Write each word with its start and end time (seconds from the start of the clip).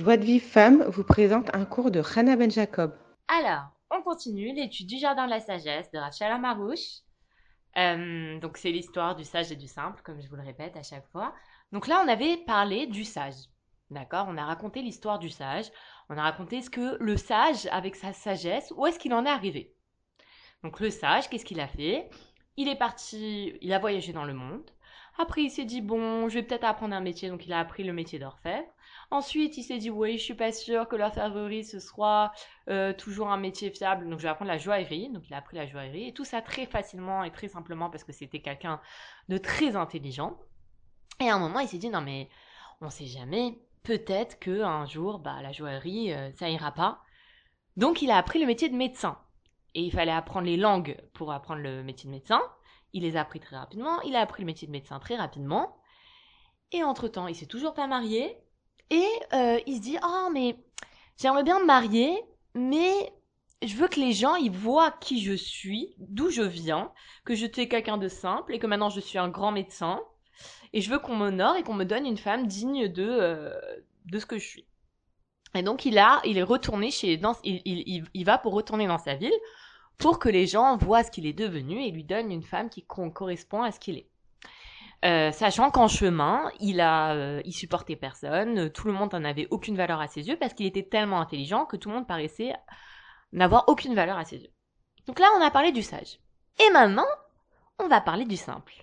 Joie 0.00 0.16
de 0.16 0.24
Vie 0.24 0.40
Femme 0.40 0.82
vous 0.84 1.04
présente 1.04 1.54
un 1.54 1.66
cours 1.66 1.90
de 1.90 2.00
Hannah 2.00 2.34
Ben 2.34 2.50
Jacob. 2.50 2.96
Alors, 3.28 3.64
on 3.90 4.00
continue 4.00 4.54
l'étude 4.54 4.86
du 4.86 4.96
jardin 4.96 5.26
de 5.26 5.30
la 5.30 5.40
sagesse 5.40 5.90
de 5.90 5.98
Rachel 5.98 6.32
Amarouche. 6.32 7.02
Euh, 7.76 8.40
donc 8.40 8.56
c'est 8.56 8.70
l'histoire 8.70 9.14
du 9.14 9.24
sage 9.24 9.52
et 9.52 9.56
du 9.56 9.68
simple, 9.68 10.00
comme 10.02 10.18
je 10.22 10.28
vous 10.30 10.36
le 10.36 10.42
répète 10.42 10.74
à 10.78 10.82
chaque 10.82 11.06
fois. 11.08 11.34
Donc 11.70 11.86
là, 11.86 12.02
on 12.02 12.08
avait 12.08 12.38
parlé 12.46 12.86
du 12.86 13.04
sage. 13.04 13.34
D'accord? 13.90 14.24
On 14.30 14.38
a 14.38 14.44
raconté 14.46 14.80
l'histoire 14.80 15.18
du 15.18 15.28
sage. 15.28 15.66
On 16.08 16.16
a 16.16 16.22
raconté 16.22 16.62
ce 16.62 16.70
que 16.70 16.96
le 16.98 17.18
sage, 17.18 17.68
avec 17.70 17.94
sa 17.94 18.14
sagesse, 18.14 18.72
où 18.74 18.86
est-ce 18.86 18.98
qu'il 18.98 19.12
en 19.12 19.26
est 19.26 19.28
arrivé? 19.28 19.74
Donc 20.64 20.80
le 20.80 20.88
sage, 20.88 21.28
qu'est-ce 21.28 21.44
qu'il 21.44 21.60
a 21.60 21.68
fait? 21.68 22.08
Il 22.56 22.68
est 22.68 22.78
parti, 22.78 23.52
il 23.60 23.70
a 23.74 23.78
voyagé 23.78 24.14
dans 24.14 24.24
le 24.24 24.32
monde. 24.32 24.70
Après, 25.20 25.42
il 25.42 25.50
s'est 25.50 25.66
dit, 25.66 25.82
bon, 25.82 26.30
je 26.30 26.36
vais 26.36 26.42
peut-être 26.42 26.64
apprendre 26.64 26.94
un 26.94 27.00
métier, 27.00 27.28
donc 27.28 27.44
il 27.44 27.52
a 27.52 27.58
appris 27.58 27.84
le 27.84 27.92
métier 27.92 28.18
d'orfèvre. 28.18 28.64
Ensuite, 29.10 29.58
il 29.58 29.62
s'est 29.62 29.76
dit, 29.76 29.90
oui, 29.90 30.16
je 30.16 30.22
suis 30.22 30.34
pas 30.34 30.50
sûr 30.50 30.88
que 30.88 30.96
l'orfèvrerie, 30.96 31.62
ce 31.62 31.78
soit 31.78 32.32
euh, 32.70 32.94
toujours 32.94 33.28
un 33.28 33.36
métier 33.36 33.70
fiable, 33.70 34.08
donc 34.08 34.18
je 34.18 34.22
vais 34.22 34.30
apprendre 34.30 34.50
la 34.50 34.56
joaillerie. 34.56 35.10
Donc 35.10 35.28
il 35.28 35.34
a 35.34 35.36
appris 35.36 35.58
la 35.58 35.66
joaillerie, 35.66 36.08
et 36.08 36.14
tout 36.14 36.24
ça 36.24 36.40
très 36.40 36.64
facilement 36.64 37.22
et 37.22 37.30
très 37.30 37.48
simplement 37.48 37.90
parce 37.90 38.02
que 38.02 38.12
c'était 38.12 38.40
quelqu'un 38.40 38.80
de 39.28 39.36
très 39.36 39.76
intelligent. 39.76 40.38
Et 41.20 41.28
à 41.28 41.34
un 41.34 41.38
moment, 41.38 41.60
il 41.60 41.68
s'est 41.68 41.76
dit, 41.76 41.90
non 41.90 42.00
mais, 42.00 42.30
on 42.80 42.88
sait 42.88 43.04
jamais, 43.04 43.58
peut-être 43.82 44.38
que 44.38 44.62
un 44.62 44.86
jour, 44.86 45.18
bah, 45.18 45.42
la 45.42 45.52
joaillerie, 45.52 46.14
euh, 46.14 46.32
ça 46.32 46.48
ira 46.48 46.72
pas. 46.72 47.02
Donc 47.76 48.00
il 48.00 48.10
a 48.10 48.16
appris 48.16 48.38
le 48.38 48.46
métier 48.46 48.70
de 48.70 48.76
médecin. 48.76 49.18
Et 49.74 49.82
il 49.82 49.92
fallait 49.92 50.12
apprendre 50.12 50.46
les 50.46 50.56
langues 50.56 50.96
pour 51.12 51.30
apprendre 51.30 51.60
le 51.60 51.82
métier 51.82 52.08
de 52.08 52.14
médecin. 52.14 52.40
Il 52.92 53.02
les 53.02 53.16
a 53.16 53.20
appris 53.20 53.40
très 53.40 53.56
rapidement. 53.56 54.00
Il 54.02 54.16
a 54.16 54.20
appris 54.20 54.42
le 54.42 54.46
métier 54.46 54.66
de 54.66 54.72
médecin 54.72 54.98
très 54.98 55.16
rapidement. 55.16 55.76
Et 56.72 56.82
entre-temps, 56.82 57.26
il 57.26 57.34
s'est 57.34 57.46
toujours 57.46 57.74
pas 57.74 57.86
marié. 57.86 58.36
Et 58.90 59.08
euh, 59.32 59.60
il 59.66 59.76
se 59.76 59.82
dit, 59.82 59.98
oh 60.02 60.28
mais 60.32 60.56
j'aimerais 61.16 61.44
bien 61.44 61.60
me 61.60 61.66
marier, 61.66 62.12
mais 62.54 63.12
je 63.62 63.76
veux 63.76 63.88
que 63.88 64.00
les 64.00 64.12
gens 64.12 64.34
ils 64.34 64.50
voient 64.50 64.90
qui 64.90 65.22
je 65.22 65.32
suis, 65.32 65.94
d'où 65.98 66.30
je 66.30 66.42
viens, 66.42 66.92
que 67.24 67.34
je 67.34 67.46
suis 67.46 67.68
quelqu'un 67.68 67.98
de 67.98 68.08
simple 68.08 68.54
et 68.54 68.58
que 68.58 68.66
maintenant 68.66 68.90
je 68.90 69.00
suis 69.00 69.18
un 69.18 69.28
grand 69.28 69.52
médecin. 69.52 70.00
Et 70.72 70.80
je 70.80 70.90
veux 70.90 70.98
qu'on 70.98 71.16
m'honore 71.16 71.56
et 71.56 71.62
qu'on 71.62 71.74
me 71.74 71.84
donne 71.84 72.06
une 72.06 72.16
femme 72.16 72.46
digne 72.46 72.88
de, 72.88 73.06
euh, 73.06 73.60
de 74.06 74.18
ce 74.18 74.26
que 74.26 74.38
je 74.38 74.46
suis. 74.46 74.66
Et 75.54 75.62
donc 75.62 75.84
il 75.84 75.98
a, 75.98 76.20
il 76.24 76.38
est 76.38 76.42
retourné 76.44 76.90
chez, 76.90 77.16
dans, 77.16 77.36
il, 77.44 77.60
il, 77.64 78.04
il 78.14 78.24
va 78.24 78.38
pour 78.38 78.54
retourner 78.54 78.86
dans 78.86 78.98
sa 78.98 79.14
ville 79.14 79.32
pour 80.00 80.18
que 80.18 80.28
les 80.28 80.46
gens 80.46 80.76
voient 80.78 81.04
ce 81.04 81.10
qu'il 81.10 81.26
est 81.26 81.34
devenu 81.34 81.82
et 81.84 81.90
lui 81.90 82.04
donnent 82.04 82.32
une 82.32 82.42
femme 82.42 82.70
qui 82.70 82.84
correspond 82.84 83.62
à 83.62 83.70
ce 83.70 83.78
qu'il 83.78 83.98
est. 83.98 84.08
Euh, 85.04 85.30
sachant 85.30 85.70
qu'en 85.70 85.88
chemin, 85.88 86.50
il 86.58 86.80
a, 86.80 87.14
euh, 87.14 87.42
il 87.44 87.52
supportait 87.52 87.96
personne, 87.96 88.70
tout 88.70 88.86
le 88.86 88.92
monde 88.92 89.12
n'en 89.12 89.24
avait 89.24 89.46
aucune 89.50 89.76
valeur 89.76 90.00
à 90.00 90.08
ses 90.08 90.28
yeux 90.28 90.36
parce 90.36 90.54
qu'il 90.54 90.66
était 90.66 90.82
tellement 90.82 91.20
intelligent 91.20 91.64
que 91.64 91.76
tout 91.76 91.88
le 91.88 91.94
monde 91.94 92.06
paraissait 92.06 92.52
n'avoir 93.32 93.64
aucune 93.68 93.94
valeur 93.94 94.18
à 94.18 94.24
ses 94.24 94.38
yeux. 94.38 94.50
Donc 95.06 95.18
là, 95.18 95.26
on 95.38 95.42
a 95.42 95.50
parlé 95.50 95.72
du 95.72 95.82
sage. 95.82 96.18
Et 96.58 96.70
maintenant, 96.72 97.06
on 97.78 97.88
va 97.88 98.00
parler 98.00 98.24
du 98.24 98.36
simple. 98.36 98.74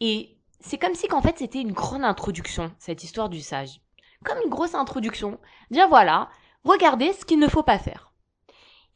Et 0.00 0.36
c'est 0.60 0.78
comme 0.78 0.94
si 0.94 1.08
qu'en 1.08 1.22
fait 1.22 1.38
c'était 1.38 1.60
une 1.60 1.72
grande 1.72 2.04
introduction, 2.04 2.72
cette 2.78 3.02
histoire 3.04 3.28
du 3.28 3.40
sage. 3.40 3.80
Comme 4.24 4.38
une 4.44 4.50
grosse 4.50 4.74
introduction. 4.74 5.38
Dire 5.70 5.88
voilà, 5.88 6.28
regardez 6.64 7.12
ce 7.12 7.24
qu'il 7.24 7.38
ne 7.38 7.48
faut 7.48 7.62
pas 7.62 7.78
faire. 7.78 8.07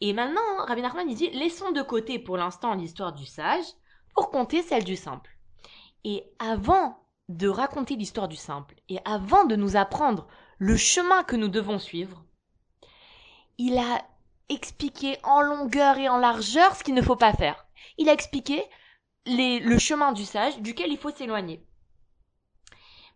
Et 0.05 0.13
maintenant, 0.13 0.41
Rabbi 0.67 0.83
Nachman 0.83 1.09
il 1.09 1.15
dit 1.15 1.31
laissons 1.31 1.71
de 1.71 1.81
côté 1.81 2.19
pour 2.19 2.37
l'instant 2.37 2.75
l'histoire 2.75 3.13
du 3.13 3.25
sage 3.25 3.65
pour 4.17 4.33
compter 4.33 4.61
celle 4.61 4.83
du 4.83 4.97
simple. 4.97 5.31
Et 6.03 6.25
avant 6.41 7.07
de 7.29 7.47
raconter 7.47 7.95
l'histoire 7.95 8.27
du 8.27 8.35
simple 8.35 8.75
et 8.89 8.99
avant 9.05 9.45
de 9.45 9.55
nous 9.55 9.77
apprendre 9.77 10.27
le 10.59 10.77
chemin 10.77 11.23
que 11.23 11.37
nous 11.37 11.47
devons 11.47 11.79
suivre, 11.79 12.25
il 13.59 13.79
a 13.79 14.05
expliqué 14.49 15.19
en 15.23 15.41
longueur 15.41 15.97
et 15.99 16.09
en 16.09 16.19
largeur 16.19 16.75
ce 16.75 16.83
qu'il 16.83 16.95
ne 16.95 17.03
faut 17.03 17.15
pas 17.15 17.33
faire. 17.33 17.65
Il 17.97 18.09
a 18.09 18.13
expliqué 18.13 18.61
les, 19.25 19.61
le 19.61 19.79
chemin 19.79 20.11
du 20.11 20.25
sage 20.25 20.59
duquel 20.59 20.91
il 20.91 20.99
faut 20.99 21.13
s'éloigner. 21.13 21.65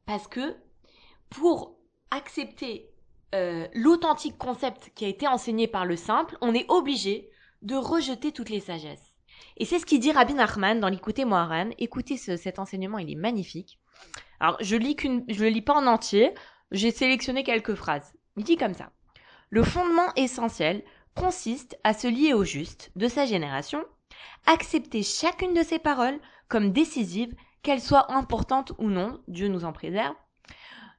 Parce 0.04 0.28
que 0.28 0.56
pour 1.30 1.80
accepter 2.12 2.88
euh, 3.36 3.69
l'authentique 3.74 4.38
concept 4.38 4.91
qui 4.94 5.04
a 5.04 5.08
été 5.08 5.28
enseigné 5.28 5.69
par 5.69 5.84
le 5.84 5.97
simple, 5.97 6.36
on 6.41 6.54
est 6.54 6.64
obligé 6.69 7.30
de 7.62 7.76
rejeter 7.76 8.32
toutes 8.32 8.48
les 8.48 8.60
sagesses. 8.60 9.14
Et 9.58 9.64
c'est 9.64 9.78
ce 9.78 9.86
qu'il 9.86 10.00
dit 10.00 10.12
Rabbi 10.12 10.34
Nachman 10.34 10.80
dans 10.80 10.88
l'écouter 10.88 11.24
Moharan. 11.24 11.70
Écoutez 11.78 12.16
ce, 12.16 12.36
cet 12.36 12.58
enseignement, 12.58 12.98
il 12.98 13.10
est 13.10 13.16
magnifique. 13.16 13.78
Alors, 14.41 14.56
je 14.60 14.76
lis 14.76 14.96
qu'une, 14.96 15.25
je 15.28 15.42
le 15.44 15.50
lis 15.50 15.62
pas 15.62 15.75
en 15.75 15.86
entier. 15.86 16.32
J'ai 16.70 16.91
sélectionné 16.91 17.44
quelques 17.44 17.75
phrases. 17.75 18.14
Il 18.36 18.44
dit 18.44 18.56
comme 18.56 18.75
ça. 18.75 18.91
Le 19.50 19.62
fondement 19.62 20.12
essentiel 20.16 20.82
consiste 21.14 21.78
à 21.84 21.94
se 21.94 22.08
lier 22.08 22.34
au 22.34 22.44
juste 22.44 22.91
de 22.96 23.08
sa 23.08 23.25
génération, 23.25 23.84
accepter 24.46 25.02
chacune 25.02 25.54
de 25.54 25.62
ses 25.62 25.78
paroles 25.78 26.19
comme 26.48 26.72
décisives, 26.72 27.34
qu'elles 27.62 27.80
soient 27.80 28.12
importantes 28.12 28.72
ou 28.78 28.91
non, 28.91 29.20
Dieu 29.28 29.48
nous 29.48 29.64
en 29.64 29.72
préserve, 29.72 30.14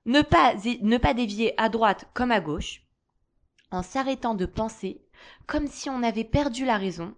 ne 0.08 0.22
pas, 0.22 0.56
ne 0.82 0.98
pas 0.98 1.14
dévier 1.14 1.54
à 1.62 1.70
droite 1.70 2.10
comme 2.14 2.32
à 2.32 2.40
gauche, 2.40 2.82
en 3.72 3.84
s'arrêtant 3.84 4.34
de 4.34 4.46
penser 4.46 5.02
comme 5.46 5.68
si 5.68 5.90
on 5.90 6.02
avait 6.02 6.24
perdu 6.24 6.66
la 6.66 6.78
raison, 6.78 7.14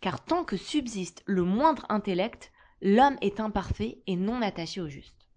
car 0.00 0.24
tant 0.24 0.44
que 0.44 0.56
subsiste 0.56 1.22
le 1.26 1.44
moindre 1.44 1.86
intellect, 1.88 2.52
l'homme 2.80 3.16
est 3.20 3.40
imparfait 3.40 4.02
et 4.06 4.16
non 4.16 4.42
attaché 4.42 4.80
au 4.80 4.88
juste. 4.88 5.28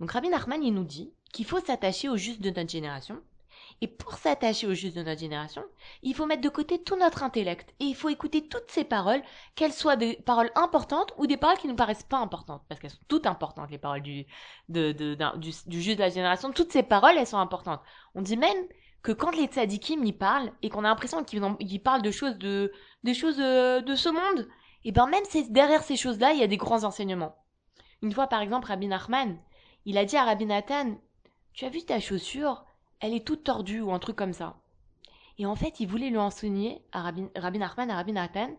Donc 0.00 0.10
Rabbi 0.10 0.28
Nachman, 0.28 0.62
il 0.62 0.72
nous 0.72 0.84
dit 0.84 1.12
qu'il 1.32 1.44
faut 1.44 1.60
s'attacher 1.60 2.08
au 2.08 2.16
juste 2.16 2.40
de 2.40 2.50
notre 2.50 2.70
génération, 2.70 3.20
et 3.82 3.88
pour 3.88 4.14
s'attacher 4.14 4.66
au 4.66 4.74
juste 4.74 4.96
de 4.96 5.02
notre 5.02 5.20
génération, 5.20 5.62
il 6.02 6.14
faut 6.14 6.26
mettre 6.26 6.40
de 6.40 6.48
côté 6.48 6.82
tout 6.82 6.96
notre 6.96 7.22
intellect 7.22 7.74
et 7.78 7.84
il 7.84 7.94
faut 7.94 8.08
écouter 8.08 8.48
toutes 8.48 8.70
ces 8.70 8.84
paroles, 8.84 9.22
qu'elles 9.54 9.72
soient 9.72 9.96
des 9.96 10.16
paroles 10.16 10.50
importantes 10.54 11.12
ou 11.18 11.26
des 11.26 11.36
paroles 11.36 11.58
qui 11.58 11.66
ne 11.66 11.72
nous 11.72 11.76
paraissent 11.76 12.02
pas 12.02 12.18
importantes, 12.18 12.62
parce 12.68 12.80
qu'elles 12.80 12.90
sont 12.90 13.04
toutes 13.08 13.26
importantes, 13.26 13.70
les 13.70 13.78
paroles 13.78 14.02
du, 14.02 14.26
de, 14.68 14.92
de, 14.92 15.14
du, 15.38 15.52
du 15.66 15.94
de 15.94 16.00
la 16.00 16.08
génération. 16.08 16.52
Toutes 16.52 16.72
ces 16.72 16.82
paroles, 16.82 17.16
elles 17.18 17.26
sont 17.26 17.38
importantes. 17.38 17.80
On 18.14 18.22
dit 18.22 18.36
même 18.36 18.66
que 19.02 19.12
quand 19.12 19.34
les 19.36 19.46
tzadikim 19.46 20.04
y 20.04 20.12
parlent 20.12 20.52
et 20.62 20.68
qu'on 20.68 20.84
a 20.84 20.88
l'impression 20.88 21.22
qu'ils 21.22 21.82
parlent 21.82 22.02
de 22.02 22.10
choses 22.10 22.38
de, 22.38 22.72
choses 23.12 23.36
de, 23.36 23.80
de 23.80 23.94
ce 23.94 24.08
monde, 24.08 24.48
et 24.84 24.92
ben 24.92 25.06
même 25.06 25.24
derrière 25.50 25.82
ces 25.82 25.96
choses-là, 25.96 26.32
il 26.32 26.40
y 26.40 26.42
a 26.42 26.48
des 26.48 26.56
grands 26.56 26.84
enseignements. 26.84 27.36
Une 28.02 28.12
fois, 28.12 28.26
par 28.26 28.40
exemple, 28.40 28.68
Rabbi 28.68 28.88
Nachman, 28.88 29.38
il 29.84 29.96
a 29.98 30.04
dit 30.04 30.16
à 30.16 30.24
Rabbi 30.24 30.46
Nathan, 30.46 30.98
tu 31.52 31.64
as 31.64 31.70
vu 31.70 31.82
ta 31.84 32.00
chaussure? 32.00 32.65
Elle 33.00 33.14
est 33.14 33.26
toute 33.26 33.44
tordue 33.44 33.80
ou 33.80 33.92
un 33.92 33.98
truc 33.98 34.16
comme 34.16 34.32
ça. 34.32 34.56
Et 35.38 35.46
en 35.46 35.54
fait, 35.54 35.80
il 35.80 35.86
voulait 35.86 36.10
lui 36.10 36.18
enseigner 36.18 36.82
à 36.92 37.02
Rabbi, 37.02 37.24
Rabbi 37.36 37.58
Nachman, 37.58 37.90
à 37.90 37.96
Rabbi 37.96 38.12
Nathan, 38.12 38.50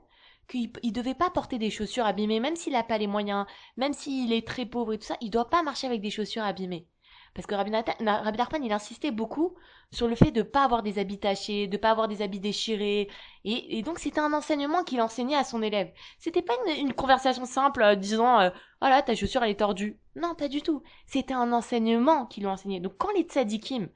qu'il 0.48 0.72
ne 0.84 0.92
devait 0.92 1.16
pas 1.16 1.30
porter 1.30 1.58
des 1.58 1.70
chaussures 1.70 2.06
abîmées, 2.06 2.40
même 2.40 2.56
s'il 2.56 2.74
n'a 2.74 2.84
pas 2.84 2.98
les 2.98 3.08
moyens, 3.08 3.46
même 3.76 3.94
s'il 3.94 4.32
est 4.32 4.48
très 4.48 4.66
pauvre 4.66 4.94
et 4.94 4.98
tout 4.98 5.06
ça, 5.06 5.18
il 5.22 5.32
doit 5.32 5.50
pas 5.50 5.64
marcher 5.64 5.88
avec 5.88 6.02
des 6.02 6.12
chaussures 6.12 6.44
abîmées. 6.44 6.88
Parce 7.34 7.46
que 7.46 7.56
Rabbi, 7.56 7.72
Nathan, 7.72 7.94
Rabbi 8.00 8.38
Nachman, 8.38 8.64
il 8.64 8.74
insistait 8.74 9.12
beaucoup 9.12 9.56
sur 9.92 10.08
le 10.08 10.16
fait 10.16 10.32
de 10.32 10.42
pas 10.42 10.64
avoir 10.64 10.84
des 10.84 11.00
habits 11.00 11.20
tachés, 11.20 11.68
de 11.68 11.78
pas 11.78 11.92
avoir 11.92 12.08
des 12.08 12.22
habits 12.22 12.40
déchirés. 12.40 13.10
Et, 13.46 13.82
donc, 13.84 14.00
c'était 14.00 14.20
un 14.20 14.34
enseignement 14.34 14.84
qu'il 14.84 15.02
enseignait 15.02 15.36
à 15.36 15.44
son 15.44 15.62
élève. 15.62 15.92
C'était 16.20 16.42
pas 16.42 16.56
une, 16.78 16.94
conversation 16.94 17.46
simple 17.46 17.84
euh, 17.84 17.96
disant, 17.96 18.40
euh, 18.40 18.50
voilà, 18.82 19.02
ta 19.02 19.16
chaussure, 19.16 19.44
elle 19.44 19.52
est 19.52 19.60
tordue. 19.60 19.98
Non, 20.16 20.36
pas 20.36 20.48
du 20.48 20.62
tout. 20.62 20.82
C'était 21.06 21.34
un 21.34 21.54
enseignement 21.54 22.26
qu'il 22.26 22.44
lui 22.44 22.50
enseignait. 22.50 22.80
Donc, 22.80 22.94
quand 22.98 23.12
les 23.16 23.22
tzadikim, 23.24 23.88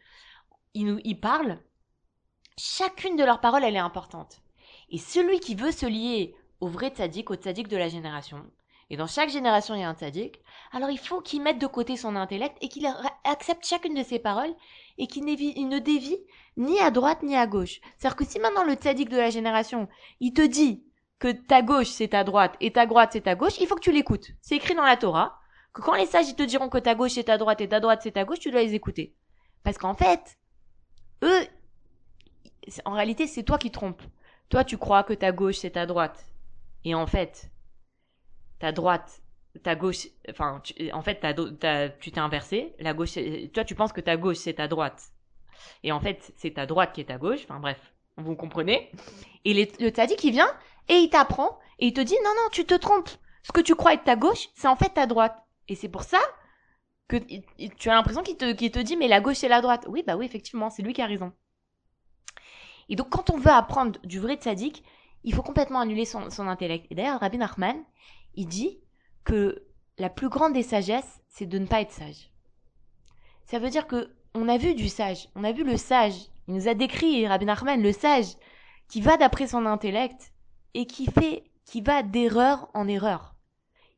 ils 0.73 0.85
nous 0.85 0.99
ils 1.03 1.19
parlent, 1.19 1.59
chacune 2.57 3.15
de 3.15 3.23
leurs 3.23 3.41
paroles, 3.41 3.63
elle 3.63 3.75
est 3.75 3.79
importante. 3.79 4.41
Et 4.89 4.97
celui 4.97 5.39
qui 5.39 5.55
veut 5.55 5.71
se 5.71 5.85
lier 5.85 6.35
au 6.59 6.67
vrai 6.67 6.89
tzaddik, 6.89 7.31
au 7.31 7.35
tzaddik 7.35 7.67
de 7.67 7.77
la 7.77 7.89
génération, 7.89 8.45
et 8.91 8.97
dans 8.97 9.07
chaque 9.07 9.29
génération 9.29 9.73
il 9.73 9.79
y 9.79 9.83
a 9.83 9.89
un 9.89 9.95
tzaddik, 9.95 10.41
alors 10.73 10.89
il 10.89 10.99
faut 10.99 11.21
qu'il 11.21 11.41
mette 11.41 11.59
de 11.59 11.65
côté 11.65 11.95
son 11.95 12.17
intellect 12.17 12.57
et 12.59 12.67
qu'il 12.67 12.85
accepte 13.23 13.65
chacune 13.65 13.93
de 13.95 14.03
ses 14.03 14.19
paroles 14.19 14.53
et 14.97 15.07
qu'il 15.07 15.23
ne 15.23 15.79
dévie 15.79 16.17
ni 16.57 16.77
à 16.79 16.91
droite 16.91 17.23
ni 17.23 17.37
à 17.37 17.47
gauche. 17.47 17.79
C'est-à-dire 17.97 18.17
que 18.17 18.25
si 18.25 18.37
maintenant 18.39 18.65
le 18.65 18.73
tzaddik 18.73 19.07
de 19.07 19.15
la 19.15 19.29
génération, 19.29 19.87
il 20.19 20.33
te 20.33 20.41
dit 20.41 20.83
que 21.19 21.31
ta 21.31 21.61
gauche 21.61 21.87
c'est 21.87 22.09
ta 22.09 22.25
droite 22.25 22.57
et 22.59 22.73
ta 22.73 22.85
droite 22.85 23.11
c'est 23.13 23.21
ta 23.21 23.35
gauche, 23.35 23.57
il 23.61 23.67
faut 23.67 23.75
que 23.75 23.79
tu 23.79 23.93
l'écoutes. 23.93 24.31
C'est 24.41 24.57
écrit 24.57 24.75
dans 24.75 24.83
la 24.83 24.97
Torah 24.97 25.39
que 25.73 25.81
quand 25.81 25.95
les 25.95 26.05
sages 26.05 26.27
ils 26.27 26.35
te 26.35 26.43
diront 26.43 26.67
que 26.67 26.77
ta 26.77 26.93
gauche 26.93 27.11
c'est 27.11 27.23
ta 27.23 27.37
droite 27.37 27.61
et 27.61 27.69
ta 27.69 27.79
droite 27.79 28.01
c'est 28.03 28.11
ta 28.11 28.25
gauche, 28.25 28.39
tu 28.39 28.51
dois 28.51 28.61
les 28.61 28.73
écouter. 28.73 29.15
Parce 29.63 29.77
qu'en 29.77 29.93
fait, 29.93 30.37
eux, 31.23 31.47
en 32.85 32.93
réalité, 32.93 33.27
c'est 33.27 33.43
toi 33.43 33.57
qui 33.57 33.71
trompes. 33.71 34.03
Toi, 34.49 34.63
tu 34.63 34.77
crois 34.77 35.03
que 35.03 35.13
ta 35.13 35.31
gauche, 35.31 35.57
c'est 35.57 35.71
ta 35.71 35.85
droite. 35.85 36.25
Et 36.83 36.93
en 36.95 37.07
fait, 37.07 37.49
ta 38.59 38.71
droite, 38.71 39.21
ta 39.63 39.75
gauche, 39.75 40.07
enfin, 40.29 40.61
en 40.93 41.01
fait, 41.01 41.25
tu 41.99 42.11
t'es 42.11 42.19
inversé. 42.19 42.75
La 42.79 42.93
gauche, 42.93 43.17
toi, 43.53 43.63
tu 43.63 43.75
penses 43.75 43.93
que 43.93 44.01
ta 44.01 44.17
gauche, 44.17 44.37
c'est 44.37 44.53
ta 44.55 44.67
droite. 44.67 45.11
Et 45.83 45.91
en 45.91 45.99
fait, 45.99 46.33
c'est 46.37 46.55
ta 46.55 46.65
droite 46.65 46.93
qui 46.93 47.01
est 47.01 47.05
ta 47.05 47.17
gauche. 47.17 47.41
Enfin, 47.43 47.59
bref, 47.59 47.79
vous 48.17 48.35
comprenez. 48.35 48.91
Et 49.45 49.53
le 49.53 49.89
tadi 49.91 50.15
qui 50.15 50.31
vient 50.31 50.51
et 50.89 50.95
il 50.95 51.09
t'apprend 51.09 51.59
et 51.79 51.87
il 51.87 51.93
te 51.93 52.01
dit, 52.01 52.15
non, 52.23 52.31
non, 52.35 52.49
tu 52.51 52.65
te 52.65 52.73
trompes. 52.73 53.09
Ce 53.43 53.51
que 53.51 53.61
tu 53.61 53.75
crois 53.75 53.93
être 53.93 54.03
ta 54.03 54.15
gauche, 54.15 54.49
c'est 54.55 54.67
en 54.67 54.75
fait 54.75 54.89
ta 54.89 55.07
droite. 55.07 55.35
Et 55.67 55.75
c'est 55.75 55.89
pour 55.89 56.03
ça 56.03 56.19
que 57.11 57.67
tu 57.77 57.89
as 57.89 57.93
l'impression 57.93 58.23
qu'il 58.23 58.37
te, 58.37 58.53
te 58.53 58.79
dit 58.79 58.95
mais 58.95 59.07
la 59.07 59.19
gauche 59.19 59.43
et 59.43 59.49
la 59.49 59.61
droite. 59.61 59.85
Oui, 59.89 60.03
bah 60.05 60.15
oui, 60.15 60.25
effectivement, 60.25 60.69
c'est 60.69 60.81
lui 60.81 60.93
qui 60.93 61.01
a 61.01 61.05
raison. 61.05 61.33
Et 62.89 62.95
donc 62.95 63.09
quand 63.09 63.29
on 63.29 63.37
veut 63.37 63.51
apprendre 63.51 63.99
du 64.03 64.19
vrai 64.19 64.35
tzaddik, 64.35 64.83
il 65.23 65.33
faut 65.33 65.43
complètement 65.43 65.81
annuler 65.81 66.05
son, 66.05 66.29
son 66.29 66.47
intellect. 66.47 66.87
Et 66.89 66.95
d'ailleurs, 66.95 67.19
Rabbi 67.19 67.37
Nachman, 67.37 67.75
il 68.35 68.47
dit 68.47 68.79
que 69.23 69.63
la 69.97 70.09
plus 70.09 70.29
grande 70.29 70.53
des 70.53 70.63
sagesses, 70.63 71.21
c'est 71.27 71.45
de 71.45 71.59
ne 71.59 71.65
pas 71.65 71.81
être 71.81 71.91
sage. 71.91 72.31
Ça 73.45 73.59
veut 73.59 73.69
dire 73.69 73.87
que 73.87 74.11
on 74.33 74.47
a 74.47 74.57
vu 74.57 74.73
du 74.73 74.87
sage, 74.87 75.27
on 75.35 75.43
a 75.43 75.51
vu 75.51 75.63
le 75.63 75.75
sage. 75.77 76.15
Il 76.47 76.55
nous 76.55 76.67
a 76.69 76.73
décrit, 76.73 77.27
Rabbi 77.27 77.45
Nachman, 77.45 77.81
le 77.81 77.91
sage, 77.91 78.35
qui 78.87 79.01
va 79.01 79.17
d'après 79.17 79.47
son 79.47 79.65
intellect 79.65 80.33
et 80.73 80.85
qui 80.85 81.05
fait, 81.05 81.43
qui 81.65 81.81
va 81.81 82.03
d'erreur 82.03 82.69
en 82.73 82.87
erreur. 82.87 83.35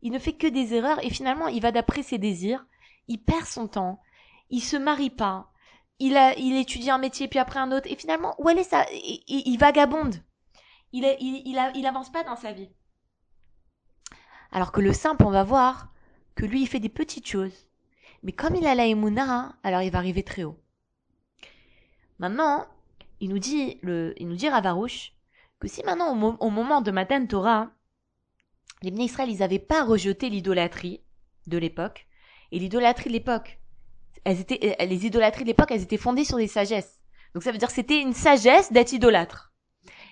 Il 0.02 0.12
ne 0.12 0.20
fait 0.20 0.34
que 0.34 0.48
des 0.48 0.74
erreurs 0.74 1.04
et 1.06 1.10
finalement 1.10 1.48
il 1.48 1.62
va 1.62 1.72
d'après 1.72 2.04
ses 2.04 2.18
désirs, 2.18 2.66
il 3.08 3.24
perd 3.24 3.46
son 3.46 3.68
temps, 3.68 4.02
il 4.50 4.62
se 4.62 4.78
marie 4.78 5.10
pas, 5.10 5.52
il 6.00 6.58
étudie 6.58 6.90
un 6.90 6.98
métier 6.98 7.28
puis 7.28 7.40
après 7.40 7.60
un 7.60 7.72
autre 7.72 7.88
et 7.90 7.96
finalement 7.96 8.36
où 8.40 8.50
elle 8.50 8.60
est 8.60 8.64
ça, 8.64 8.86
il, 8.92 9.24
il, 9.28 9.58
vagabonde, 9.58 10.16
il, 10.92 11.06
il, 11.20 11.58
il, 11.76 11.86
avance 11.86 12.12
pas 12.12 12.24
dans 12.24 12.36
sa 12.36 12.52
vie. 12.52 12.70
Alors 14.52 14.72
que 14.72 14.82
le 14.82 14.94
simple, 14.94 15.26
on 15.26 15.32
va 15.32 15.44
voir 15.44 15.94
que 16.36 16.46
lui, 16.46 16.62
il 16.62 16.68
fait 16.68 16.80
des 16.80 16.90
petites 16.90 17.28
choses. 17.28 17.68
Mais 18.22 18.32
comme 18.32 18.56
il 18.56 18.66
a 18.66 18.76
la 18.76 18.86
Emouna, 18.86 19.56
alors 19.64 19.82
il 19.82 19.92
va 19.92 19.98
arriver 19.98 20.24
très 20.24 20.44
haut. 20.44 20.60
Maintenant, 22.20 22.66
il 23.20 23.30
nous 23.30 23.40
dit, 23.40 23.80
il 23.84 24.28
nous 24.28 24.36
dit 24.36 24.50
Ravarouche, 24.50 25.14
que 25.60 25.68
si 25.68 25.84
maintenant, 25.84 26.38
au, 26.40 26.50
moment 26.50 26.82
de 26.82 26.92
Matan 26.92 27.26
Torah, 27.26 27.72
les 28.82 28.92
Israël, 28.92 29.30
ils 29.30 29.40
n'avaient 29.40 29.60
pas 29.60 29.84
rejeté 29.84 30.30
l'idolâtrie 30.30 31.02
de 31.48 31.58
l'époque, 31.58 32.08
et 32.54 32.60
l'idolâtrie 32.60 33.10
de 33.10 33.14
l'époque, 33.14 33.60
elles 34.26 34.40
étaient, 34.40 34.78
les 34.80 35.06
idolâtries 35.08 35.44
de 35.44 35.48
l'époque, 35.48 35.72
elles 35.72 35.82
étaient 35.82 35.98
fondées 35.98 36.24
sur 36.24 36.38
des 36.38 36.48
sagesses. 36.48 37.00
Donc 37.34 37.42
ça 37.42 37.52
veut 37.52 37.58
dire 37.58 37.68
que 37.68 37.74
c'était 37.74 38.00
une 38.00 38.14
sagesse 38.14 38.72
d'être 38.72 38.94
idolâtre. 38.94 39.52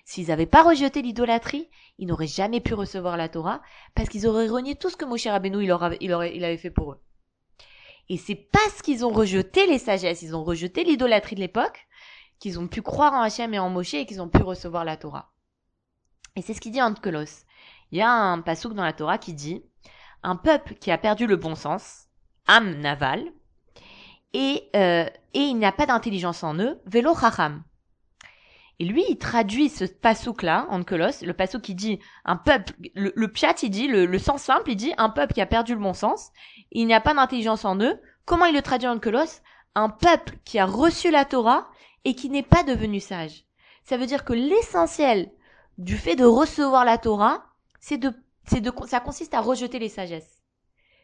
S'ils 0.06 0.28
n'avaient 0.28 0.48
pas 0.48 0.64
rejeté 0.64 1.04
l'idolâtrie, 1.04 1.70
ils 2.00 2.08
n'auraient 2.08 2.26
jamais 2.26 2.60
pu 2.60 2.74
recevoir 2.74 3.16
la 3.16 3.30
Torah 3.30 3.62
parce 3.94 4.10
qu'ils 4.10 4.26
auraient 4.26 4.48
renié 4.48 4.76
tout 4.76 4.90
ce 4.90 4.98
que 4.98 5.06
Moshe 5.06 5.28
Rabbeinu 5.28 5.60
il, 5.60 5.66
il, 6.02 6.14
aurait, 6.14 6.36
il 6.36 6.44
avait 6.44 6.58
fait 6.58 6.72
pour 6.72 6.94
eux. 6.94 7.00
Et 8.10 8.18
c'est 8.18 8.36
parce 8.36 8.82
qu'ils 8.82 9.06
ont 9.06 9.14
rejeté 9.14 9.68
les 9.68 9.78
sagesses, 9.78 10.24
ils 10.24 10.36
ont 10.36 10.44
rejeté 10.44 10.84
l'idolâtrie 10.84 11.36
de 11.36 11.42
l'époque, 11.42 11.88
qu'ils 12.40 12.60
ont 12.60 12.68
pu 12.68 12.82
croire 12.82 13.14
en 13.14 13.22
Hachem 13.22 13.54
et 13.54 13.60
en 13.60 13.70
Moshe 13.70 13.94
et 13.94 14.08
qu'ils 14.08 14.20
ont 14.20 14.30
pu 14.30 14.42
recevoir 14.42 14.84
la 14.84 14.98
Torah. 14.98 15.32
Et 16.36 16.42
c'est 16.42 16.56
ce 16.56 16.60
qu'il 16.60 16.72
dit 16.72 16.82
en 16.82 16.96
Tkelos. 16.96 17.46
Il 17.92 18.00
y 18.00 18.02
a 18.02 18.10
un 18.10 18.42
pasouk 18.42 18.74
dans 18.74 18.84
la 18.84 18.94
Torah 18.94 19.20
qui 19.20 19.34
dit 19.34 19.64
un 20.24 20.36
peuple 20.36 20.74
qui 20.74 20.90
a 20.90 20.98
perdu 20.98 21.28
le 21.28 21.36
bon 21.36 21.54
sens, 21.54 22.08
âme 22.51 22.75
naval, 22.80 23.31
et, 24.33 24.69
euh, 24.75 25.06
et 25.33 25.39
il 25.39 25.57
n'y 25.57 25.65
a 25.65 25.71
pas 25.71 25.86
d'intelligence 25.86 26.44
en 26.44 26.56
eux, 26.56 26.80
vélo 26.86 27.15
chacham. 27.15 27.63
Et 28.80 28.86
lui, 28.86 29.03
il 29.09 29.18
traduit 29.18 29.69
ce 29.69 29.86
pasouk-là, 29.86 30.65
en 30.69 30.83
Kolos, 30.83 31.21
le 31.21 31.33
pasouk 31.33 31.62
qui 31.62 31.75
dit 31.75 32.00
un 32.25 32.36
peuple, 32.36 32.74
le, 32.95 33.13
le 33.15 33.27
piat, 33.27 33.53
il 33.62 33.69
dit, 33.69 33.88
le, 33.88 34.18
sens 34.19 34.42
simple, 34.42 34.71
il 34.71 34.75
dit 34.75 34.94
un 34.98 35.09
peuple 35.09 35.33
qui 35.33 35.42
a 35.42 35.45
perdu 35.45 35.75
le 35.75 35.80
bon 35.80 35.94
sens, 35.94 36.31
il 36.71 36.88
n'y 36.88 36.94
a 36.94 37.01
pas 37.01 37.13
d'intelligence 37.13 37.63
en 37.63 37.80
eux. 37.80 38.00
Comment 38.25 38.45
il 38.45 38.56
le 38.56 38.62
traduit 38.62 38.89
en 38.89 39.00
Kolos 39.00 39.42
Un 39.75 39.89
peuple 39.89 40.38
qui 40.45 40.57
a 40.57 40.65
reçu 40.65 41.12
la 41.12 41.25
Torah 41.25 41.69
et 42.06 42.15
qui 42.15 42.30
n'est 42.30 42.44
pas 42.44 42.63
devenu 42.63 43.00
sage. 43.00 43.45
Ça 43.83 43.98
veut 43.98 44.07
dire 44.07 44.25
que 44.25 44.33
l'essentiel 44.33 45.31
du 45.77 45.95
fait 45.95 46.15
de 46.15 46.25
recevoir 46.25 46.83
la 46.83 46.98
Torah, 46.98 47.45
c'est 47.80 47.98
de, 47.98 48.12
c'est 48.45 48.62
de, 48.62 48.71
ça 48.88 49.00
consiste 49.00 49.33
à 49.33 49.42
rejeter 49.42 49.80
les 49.80 49.89
sagesses. 49.89 50.41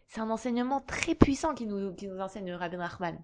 C'est 0.07 0.21
un 0.21 0.29
enseignement 0.29 0.81
très 0.81 1.15
puissant 1.15 1.53
qui 1.53 1.65
nous, 1.65 1.93
qui 1.93 2.07
nous 2.07 2.19
enseigne 2.19 2.51
Rabbi 2.51 2.77
Nachman. 2.77 3.17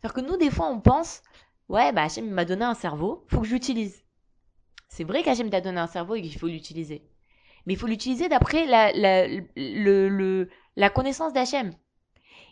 C'est-à-dire 0.00 0.14
que 0.14 0.20
nous, 0.20 0.36
des 0.36 0.50
fois, 0.50 0.68
on 0.68 0.80
pense, 0.80 1.22
Ouais, 1.68 1.92
bah 1.92 2.04
Hachem 2.04 2.30
m'a 2.30 2.44
donné 2.44 2.64
un 2.64 2.74
cerveau, 2.74 3.24
faut 3.28 3.40
que 3.40 3.46
je 3.46 3.52
l'utilise. 3.52 4.02
C'est 4.88 5.04
vrai 5.04 5.22
qu'Hachem 5.22 5.50
t'a 5.50 5.60
donné 5.60 5.78
un 5.78 5.86
cerveau 5.86 6.14
et 6.14 6.22
qu'il 6.22 6.38
faut 6.38 6.46
l'utiliser. 6.46 7.02
Mais 7.66 7.74
il 7.74 7.78
faut 7.78 7.86
l'utiliser 7.86 8.28
d'après 8.28 8.64
la, 8.64 8.90
la, 8.92 9.26
le, 9.56 10.48
la 10.76 10.90
connaissance 10.90 11.34
d'Hachem. 11.34 11.74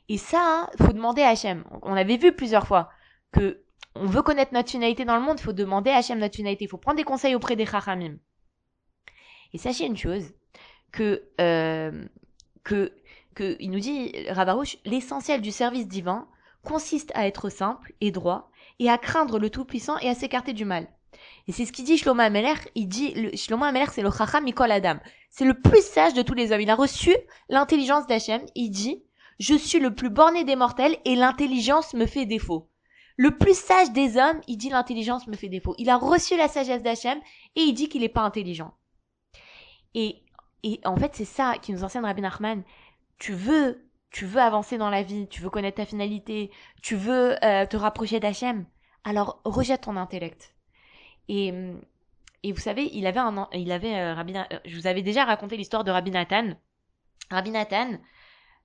Et 0.08 0.18
ça, 0.18 0.68
il 0.78 0.84
faut 0.84 0.92
demander 0.92 1.22
à 1.22 1.28
Hachem. 1.28 1.64
On 1.82 1.94
avait 1.94 2.18
vu 2.18 2.32
plusieurs 2.32 2.66
fois 2.66 2.90
que 3.32 3.62
on 3.94 4.04
veut 4.06 4.20
connaître 4.20 4.52
notre 4.52 4.70
finalité 4.70 5.06
dans 5.06 5.16
le 5.16 5.22
monde, 5.22 5.40
faut 5.40 5.54
demander 5.54 5.90
à 5.90 5.96
Hachem 5.96 6.18
notre 6.18 6.36
finalité. 6.36 6.64
Il 6.66 6.68
faut 6.68 6.76
prendre 6.76 6.98
des 6.98 7.04
conseils 7.04 7.34
auprès 7.34 7.56
des 7.56 7.64
Chachamim. 7.64 8.18
Et 9.54 9.58
sachez 9.58 9.86
une 9.86 9.96
chose, 9.96 10.34
que, 10.92 11.26
euh, 11.40 12.04
que, 12.62 12.92
que, 13.36 13.56
il 13.60 13.70
nous 13.70 13.78
dit, 13.78 14.12
Ravarouche, 14.30 14.78
l'essentiel 14.84 15.40
du 15.40 15.52
service 15.52 15.86
divin 15.86 16.26
consiste 16.64 17.12
à 17.14 17.26
être 17.28 17.48
simple 17.48 17.92
et 18.00 18.10
droit 18.10 18.50
et 18.80 18.90
à 18.90 18.98
craindre 18.98 19.38
le 19.38 19.50
Tout-Puissant 19.50 19.98
et 19.98 20.08
à 20.08 20.14
s'écarter 20.14 20.52
du 20.52 20.64
mal. 20.64 20.88
Et 21.46 21.52
c'est 21.52 21.64
ce 21.64 21.72
qu'il 21.72 21.84
dit 21.84 21.98
Shlomo 21.98 22.22
Ameler. 22.22 22.54
Il 22.74 22.88
dit, 22.88 23.36
Shlomo 23.36 23.64
Ameler, 23.64 23.86
c'est 23.92 24.02
le 24.02 24.10
Chacham 24.10 24.44
Mikol 24.44 24.72
Adam. 24.72 24.98
C'est 25.30 25.44
le 25.44 25.54
plus 25.54 25.84
sage 25.84 26.14
de 26.14 26.22
tous 26.22 26.34
les 26.34 26.52
hommes. 26.52 26.60
Il 26.60 26.70
a 26.70 26.74
reçu 26.74 27.14
l'intelligence 27.48 28.06
d'Hachem. 28.06 28.42
Il 28.54 28.70
dit, 28.70 29.04
je 29.38 29.54
suis 29.54 29.78
le 29.78 29.94
plus 29.94 30.10
borné 30.10 30.44
des 30.44 30.56
mortels 30.56 30.96
et 31.04 31.14
l'intelligence 31.14 31.94
me 31.94 32.06
fait 32.06 32.26
défaut. 32.26 32.68
Le 33.16 33.36
plus 33.36 33.56
sage 33.56 33.92
des 33.92 34.18
hommes, 34.18 34.40
il 34.46 34.58
dit 34.58 34.68
l'intelligence 34.68 35.26
me 35.26 35.36
fait 35.36 35.48
défaut. 35.48 35.74
Il 35.78 35.88
a 35.88 35.96
reçu 35.96 36.36
la 36.36 36.48
sagesse 36.48 36.82
d'Hachem 36.82 37.18
et 37.54 37.60
il 37.60 37.72
dit 37.72 37.88
qu'il 37.88 38.02
n'est 38.02 38.10
pas 38.10 38.22
intelligent. 38.22 38.74
Et, 39.94 40.22
et 40.62 40.80
en 40.84 40.96
fait, 40.96 41.14
c'est 41.14 41.24
ça 41.24 41.54
qui 41.60 41.72
nous 41.72 41.82
enseigne 41.82 42.04
Rabbi 42.04 42.20
Nachman. 42.20 42.62
Tu 43.18 43.32
veux 43.32 43.86
tu 44.16 44.24
veux 44.24 44.40
avancer 44.40 44.78
dans 44.78 44.88
la 44.88 45.02
vie, 45.02 45.28
tu 45.28 45.42
veux 45.42 45.50
connaître 45.50 45.76
ta 45.76 45.84
finalité, 45.84 46.50
tu 46.82 46.96
veux 46.96 47.36
euh, 47.44 47.66
te 47.66 47.76
rapprocher 47.76 48.18
d'Hachem, 48.18 48.64
alors 49.04 49.42
rejette 49.44 49.82
ton 49.82 49.96
intellect. 49.96 50.54
Et, 51.28 51.52
et 52.42 52.52
vous 52.52 52.60
savez, 52.60 52.88
il 52.94 53.06
avait 53.06 53.20
un, 53.20 53.46
il 53.52 53.72
avait 53.72 53.94
euh, 53.94 54.16
euh, 54.16 54.58
je 54.64 54.74
vous 54.74 54.86
avais 54.86 55.02
déjà 55.02 55.26
raconté 55.26 55.58
l'histoire 55.58 55.84
de 55.84 55.90
Rabbi 55.90 56.10
Nathan. 56.10 56.54
Rabbi 57.30 57.50
Nathan, 57.50 57.98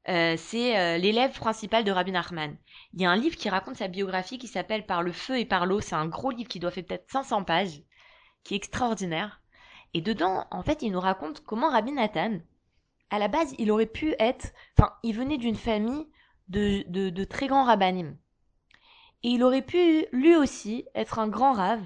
c'est 0.05 0.97
l'élève 0.99 1.37
principal 1.37 1.83
de 1.83 1.91
Rabbi 1.91 2.13
Nachman. 2.13 2.55
Il 2.93 3.01
y 3.01 3.05
a 3.05 3.11
un 3.11 3.17
livre 3.17 3.35
qui 3.35 3.49
raconte 3.49 3.75
sa 3.75 3.89
biographie 3.89 4.37
qui 4.37 4.47
s'appelle 4.47 4.85
Par 4.85 5.03
le 5.03 5.11
feu 5.11 5.37
et 5.37 5.45
par 5.45 5.65
l'eau. 5.65 5.81
C'est 5.81 5.95
un 5.95 6.07
gros 6.07 6.31
livre 6.31 6.47
qui 6.47 6.59
doit 6.59 6.71
faire 6.71 6.85
peut-être 6.85 7.11
500 7.11 7.43
pages, 7.43 7.81
qui 8.45 8.53
est 8.53 8.57
extraordinaire. 8.57 9.41
Et 9.93 9.99
dedans, 9.99 10.45
en 10.51 10.63
fait, 10.63 10.81
il 10.81 10.91
nous 10.91 10.99
raconte 11.01 11.43
comment 11.43 11.69
Rabbi 11.71 11.91
Nathan, 11.91 12.39
à 13.11 13.19
la 13.19 13.27
base, 13.27 13.53
il 13.59 13.69
aurait 13.71 13.85
pu 13.85 14.15
être, 14.19 14.53
enfin, 14.77 14.93
il 15.03 15.13
venait 15.13 15.37
d'une 15.37 15.55
famille 15.55 16.07
de, 16.47 16.83
de, 16.87 17.23
très 17.25 17.47
grands 17.47 17.65
rabbinim. 17.65 18.17
Et 19.23 19.29
il 19.29 19.43
aurait 19.43 19.61
pu, 19.61 20.05
lui 20.13 20.35
aussi, 20.35 20.85
être 20.95 21.19
un 21.19 21.27
grand 21.27 21.51
rave 21.51 21.85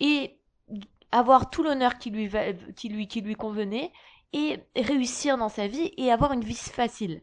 et 0.00 0.38
avoir 1.12 1.48
tout 1.48 1.62
l'honneur 1.62 1.98
qui 1.98 2.10
lui, 2.10 2.28
qui, 2.76 2.88
lui, 2.88 3.06
qui 3.06 3.20
lui 3.20 3.36
convenait 3.36 3.92
et 4.32 4.58
réussir 4.76 5.38
dans 5.38 5.48
sa 5.48 5.68
vie 5.68 5.92
et 5.96 6.10
avoir 6.10 6.32
une 6.32 6.44
vie 6.44 6.54
facile. 6.54 7.22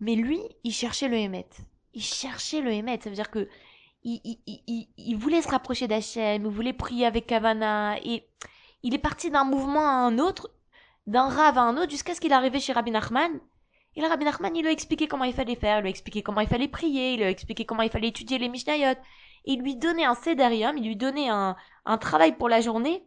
Mais 0.00 0.16
lui, 0.16 0.40
il 0.64 0.72
cherchait 0.72 1.08
le 1.08 1.16
Hémet. 1.16 1.48
Il 1.94 2.02
cherchait 2.02 2.60
le 2.60 2.72
Hémet. 2.72 2.98
Ça 3.00 3.08
veut 3.08 3.14
dire 3.14 3.30
que 3.30 3.48
il, 4.02 4.20
il, 4.46 4.88
il, 4.96 5.16
voulait 5.16 5.42
se 5.42 5.48
rapprocher 5.48 5.86
d'Hachem, 5.86 6.44
il 6.44 6.50
voulait 6.50 6.72
prier 6.72 7.06
avec 7.06 7.28
Kavana 7.28 7.98
et 8.02 8.26
il 8.82 8.94
est 8.94 8.98
parti 8.98 9.30
d'un 9.30 9.44
mouvement 9.44 9.86
à 9.86 9.92
un 9.92 10.18
autre 10.18 10.50
d'un 11.06 11.28
rave 11.28 11.58
à 11.58 11.62
un 11.62 11.76
autre 11.76 11.90
jusqu'à 11.90 12.14
ce 12.14 12.20
qu'il 12.20 12.32
arrive 12.32 12.58
chez 12.58 12.72
Rabbi 12.72 12.90
Nachman. 12.90 13.40
Et 13.94 14.00
là, 14.00 14.08
Rabbi 14.08 14.24
Nachman, 14.24 14.56
il 14.56 14.62
lui 14.62 14.68
a 14.68 14.72
expliqué 14.72 15.06
comment 15.06 15.24
il 15.24 15.34
fallait 15.34 15.56
faire, 15.56 15.78
il 15.78 15.82
lui 15.82 15.88
a 15.88 15.90
expliqué 15.90 16.22
comment 16.22 16.40
il 16.40 16.48
fallait 16.48 16.68
prier, 16.68 17.12
il 17.12 17.18
lui 17.18 17.24
a 17.24 17.30
expliqué 17.30 17.64
comment 17.64 17.82
il 17.82 17.90
fallait 17.90 18.08
étudier 18.08 18.38
les 18.38 18.48
Mishnayot. 18.48 18.98
Il 19.44 19.60
lui 19.60 19.76
donnait 19.76 20.04
un 20.04 20.14
sédarium, 20.14 20.78
il 20.78 20.86
lui 20.86 20.96
donnait 20.96 21.28
un, 21.28 21.56
un 21.84 21.98
travail 21.98 22.36
pour 22.36 22.48
la 22.48 22.60
journée, 22.60 23.04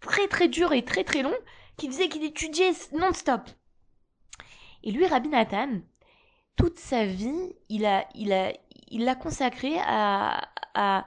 très 0.00 0.28
très 0.28 0.48
dur 0.48 0.72
et 0.72 0.84
très 0.84 1.02
très 1.02 1.22
long, 1.22 1.34
qui 1.76 1.88
faisait 1.88 2.08
qu'il 2.08 2.24
étudiait 2.24 2.72
non-stop. 2.92 3.42
Et 4.84 4.92
lui, 4.92 5.06
Rabbi 5.06 5.28
Nathan, 5.28 5.80
toute 6.56 6.78
sa 6.78 7.04
vie, 7.04 7.56
il 7.68 7.86
a, 7.86 8.06
il 8.14 8.32
a, 8.32 8.52
il 8.88 9.04
l'a 9.04 9.14
consacré 9.14 9.78
à, 9.80 10.48
à, 10.74 11.06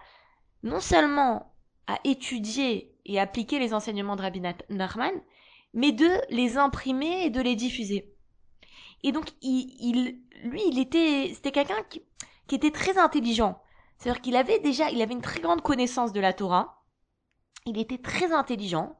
non 0.63 0.79
seulement 0.79 1.53
à 1.87 1.99
étudier 2.03 2.95
et 3.05 3.19
appliquer 3.19 3.59
les 3.59 3.73
enseignements 3.73 4.15
de 4.15 4.21
Rabbi 4.21 4.41
Nachman, 4.69 5.13
mais 5.73 5.91
de 5.91 6.09
les 6.29 6.57
imprimer 6.57 7.25
et 7.25 7.29
de 7.29 7.41
les 7.41 7.55
diffuser. 7.55 8.13
Et 9.03 9.11
donc, 9.11 9.31
il, 9.41 9.75
il 9.79 10.21
lui, 10.43 10.61
il 10.67 10.79
était, 10.79 11.31
c'était 11.33 11.51
quelqu'un 11.51 11.81
qui, 11.89 12.03
qui 12.47 12.55
était 12.55 12.71
très 12.71 12.97
intelligent. 12.97 13.61
C'est-à-dire 13.97 14.21
qu'il 14.21 14.35
avait 14.35 14.59
déjà, 14.59 14.89
il 14.89 15.01
avait 15.01 15.13
une 15.13 15.21
très 15.21 15.39
grande 15.39 15.61
connaissance 15.61 16.11
de 16.11 16.19
la 16.19 16.33
Torah. 16.33 16.83
Il 17.65 17.77
était 17.77 17.99
très 17.99 18.31
intelligent. 18.31 18.97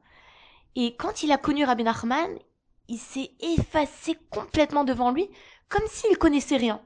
Et 0.76 0.96
quand 0.96 1.24
il 1.24 1.32
a 1.32 1.38
connu 1.38 1.64
Rabbi 1.64 1.84
Nachman, 1.84 2.38
il 2.88 3.00
s'est 3.00 3.32
effacé 3.40 4.18
complètement 4.30 4.84
devant 4.84 5.12
lui, 5.12 5.30
comme 5.70 5.88
s'il 5.88 6.18
connaissait 6.18 6.58
rien. 6.58 6.82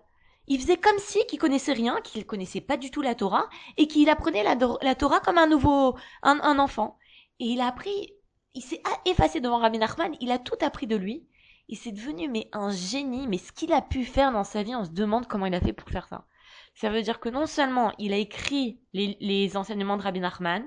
Il 0.48 0.62
faisait 0.62 0.77
comme 0.77 1.00
si 1.00 1.25
qu'il 1.25 1.39
connaissait 1.39 1.74
rien, 1.74 2.00
qu'il 2.01 2.25
connaissait 2.25 2.62
pas 2.62 2.77
du 2.77 2.92
tout 2.92 3.01
la 3.01 3.15
Torah, 3.15 3.50
et 3.77 3.88
qu'il 3.88 4.10
apprenait 4.10 4.44
la, 4.44 4.96
Torah 4.96 5.20
comme 5.20 5.38
un 5.38 5.48
nouveau, 5.48 5.96
un 6.22 6.60
enfant. 6.60 6.98
Et 7.39 7.46
il 7.46 7.62
a 7.62 7.68
appris 7.68 8.14
il 8.55 8.62
s'est 8.62 8.81
effacé 9.05 9.41
devant 9.41 9.59
Rabbi 9.59 9.77
Nachman, 9.77 10.15
il 10.21 10.31
a 10.31 10.39
tout 10.39 10.57
appris 10.62 10.88
de 10.88 10.95
lui, 10.95 11.27
Et 11.67 11.75
c'est 11.75 11.91
devenu 11.91 12.29
mais 12.29 12.47
un 12.53 12.69
génie, 12.69 13.27
mais 13.27 13.38
ce 13.38 13.51
qu'il 13.51 13.74
a 13.74 13.81
pu 13.81 14.05
faire 14.05 14.31
dans 14.31 14.43
sa 14.43 14.63
vie, 14.63 14.75
on 14.75 14.85
se 14.85 14.91
demande 14.91 15.27
comment 15.27 15.45
il 15.45 15.55
a 15.55 15.59
fait 15.59 15.74
pour 15.74 15.89
faire 15.89 16.07
ça. 16.07 16.25
Ça 16.74 16.89
veut 16.89 17.01
dire 17.01 17.19
que 17.19 17.29
non 17.29 17.47
seulement 17.47 17.91
il 17.97 18.13
a 18.13 18.17
écrit 18.17 18.79
les, 18.93 19.57
enseignements 19.57 19.97
de 19.97 20.03
Rabbi 20.03 20.19
Nachman, 20.19 20.63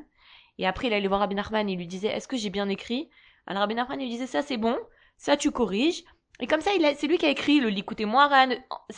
et 0.58 0.66
après 0.66 0.88
il 0.88 0.92
allait 0.92 1.08
voir 1.08 1.20
Rabbi 1.20 1.34
Nachman 1.34 1.68
et 1.68 1.72
il 1.72 1.78
lui 1.78 1.86
disait 1.86 2.08
est-ce 2.08 2.28
que 2.28 2.36
j'ai 2.36 2.50
bien 2.50 2.68
écrit? 2.68 3.08
Alors 3.46 3.60
Rabbi 3.60 3.74
Nachman 3.74 3.98
lui 3.98 4.08
disait 4.08 4.26
ça 4.26 4.42
c'est 4.42 4.56
bon, 4.56 4.76
ça 5.16 5.36
tu 5.36 5.50
corriges. 5.50 6.04
Et 6.40 6.46
comme 6.46 6.60
ça, 6.60 6.70
c'est 6.96 7.08
lui 7.08 7.18
qui 7.18 7.26
a 7.26 7.30
écrit 7.30 7.58
le 7.58 7.68
Likuté 7.68 8.04
Moharan. 8.04 8.50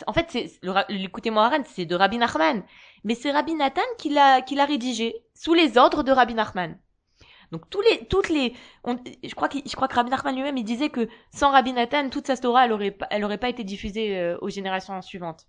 En 0.05 0.13
fait, 0.13 0.27
c'est 0.29 0.51
le, 0.61 0.73
le 0.89 0.95
Likuté 0.95 1.31
Moharan, 1.31 1.63
c'est 1.65 1.85
de 1.85 1.95
Rabbi 1.95 2.19
Nachman, 2.19 2.63
mais 3.03 3.15
c'est 3.15 3.31
Rabbi 3.31 3.55
Nathan 3.55 3.81
qui 3.97 4.09
l'a 4.09 4.41
qui 4.41 4.55
l'a 4.55 4.65
rédigé 4.65 5.15
sous 5.33 5.53
les 5.53 5.77
ordres 5.77 6.03
de 6.03 6.11
Rabbi 6.11 6.35
Nachman. 6.35 6.77
Donc 7.51 7.69
tous 7.69 7.81
les, 7.81 8.05
toutes 8.05 8.29
les, 8.29 8.53
je 8.85 9.35
crois 9.35 9.49
que 9.49 9.57
je 9.65 9.75
crois 9.75 9.87
que 9.89 9.95
Rabbi 9.95 10.09
Nachman 10.09 10.33
lui-même 10.33 10.57
il 10.57 10.63
disait 10.63 10.89
que 10.89 11.09
sans 11.33 11.51
Rabbi 11.51 11.73
Nathan 11.73 12.09
toute 12.09 12.27
sa 12.27 12.37
Torah 12.37 12.65
elle 12.65 12.71
aurait 12.71 12.97
elle 13.09 13.25
aurait 13.25 13.37
pas 13.37 13.49
été 13.49 13.65
diffusée 13.65 14.17
euh, 14.17 14.37
aux 14.41 14.49
générations 14.49 15.01
suivantes. 15.01 15.47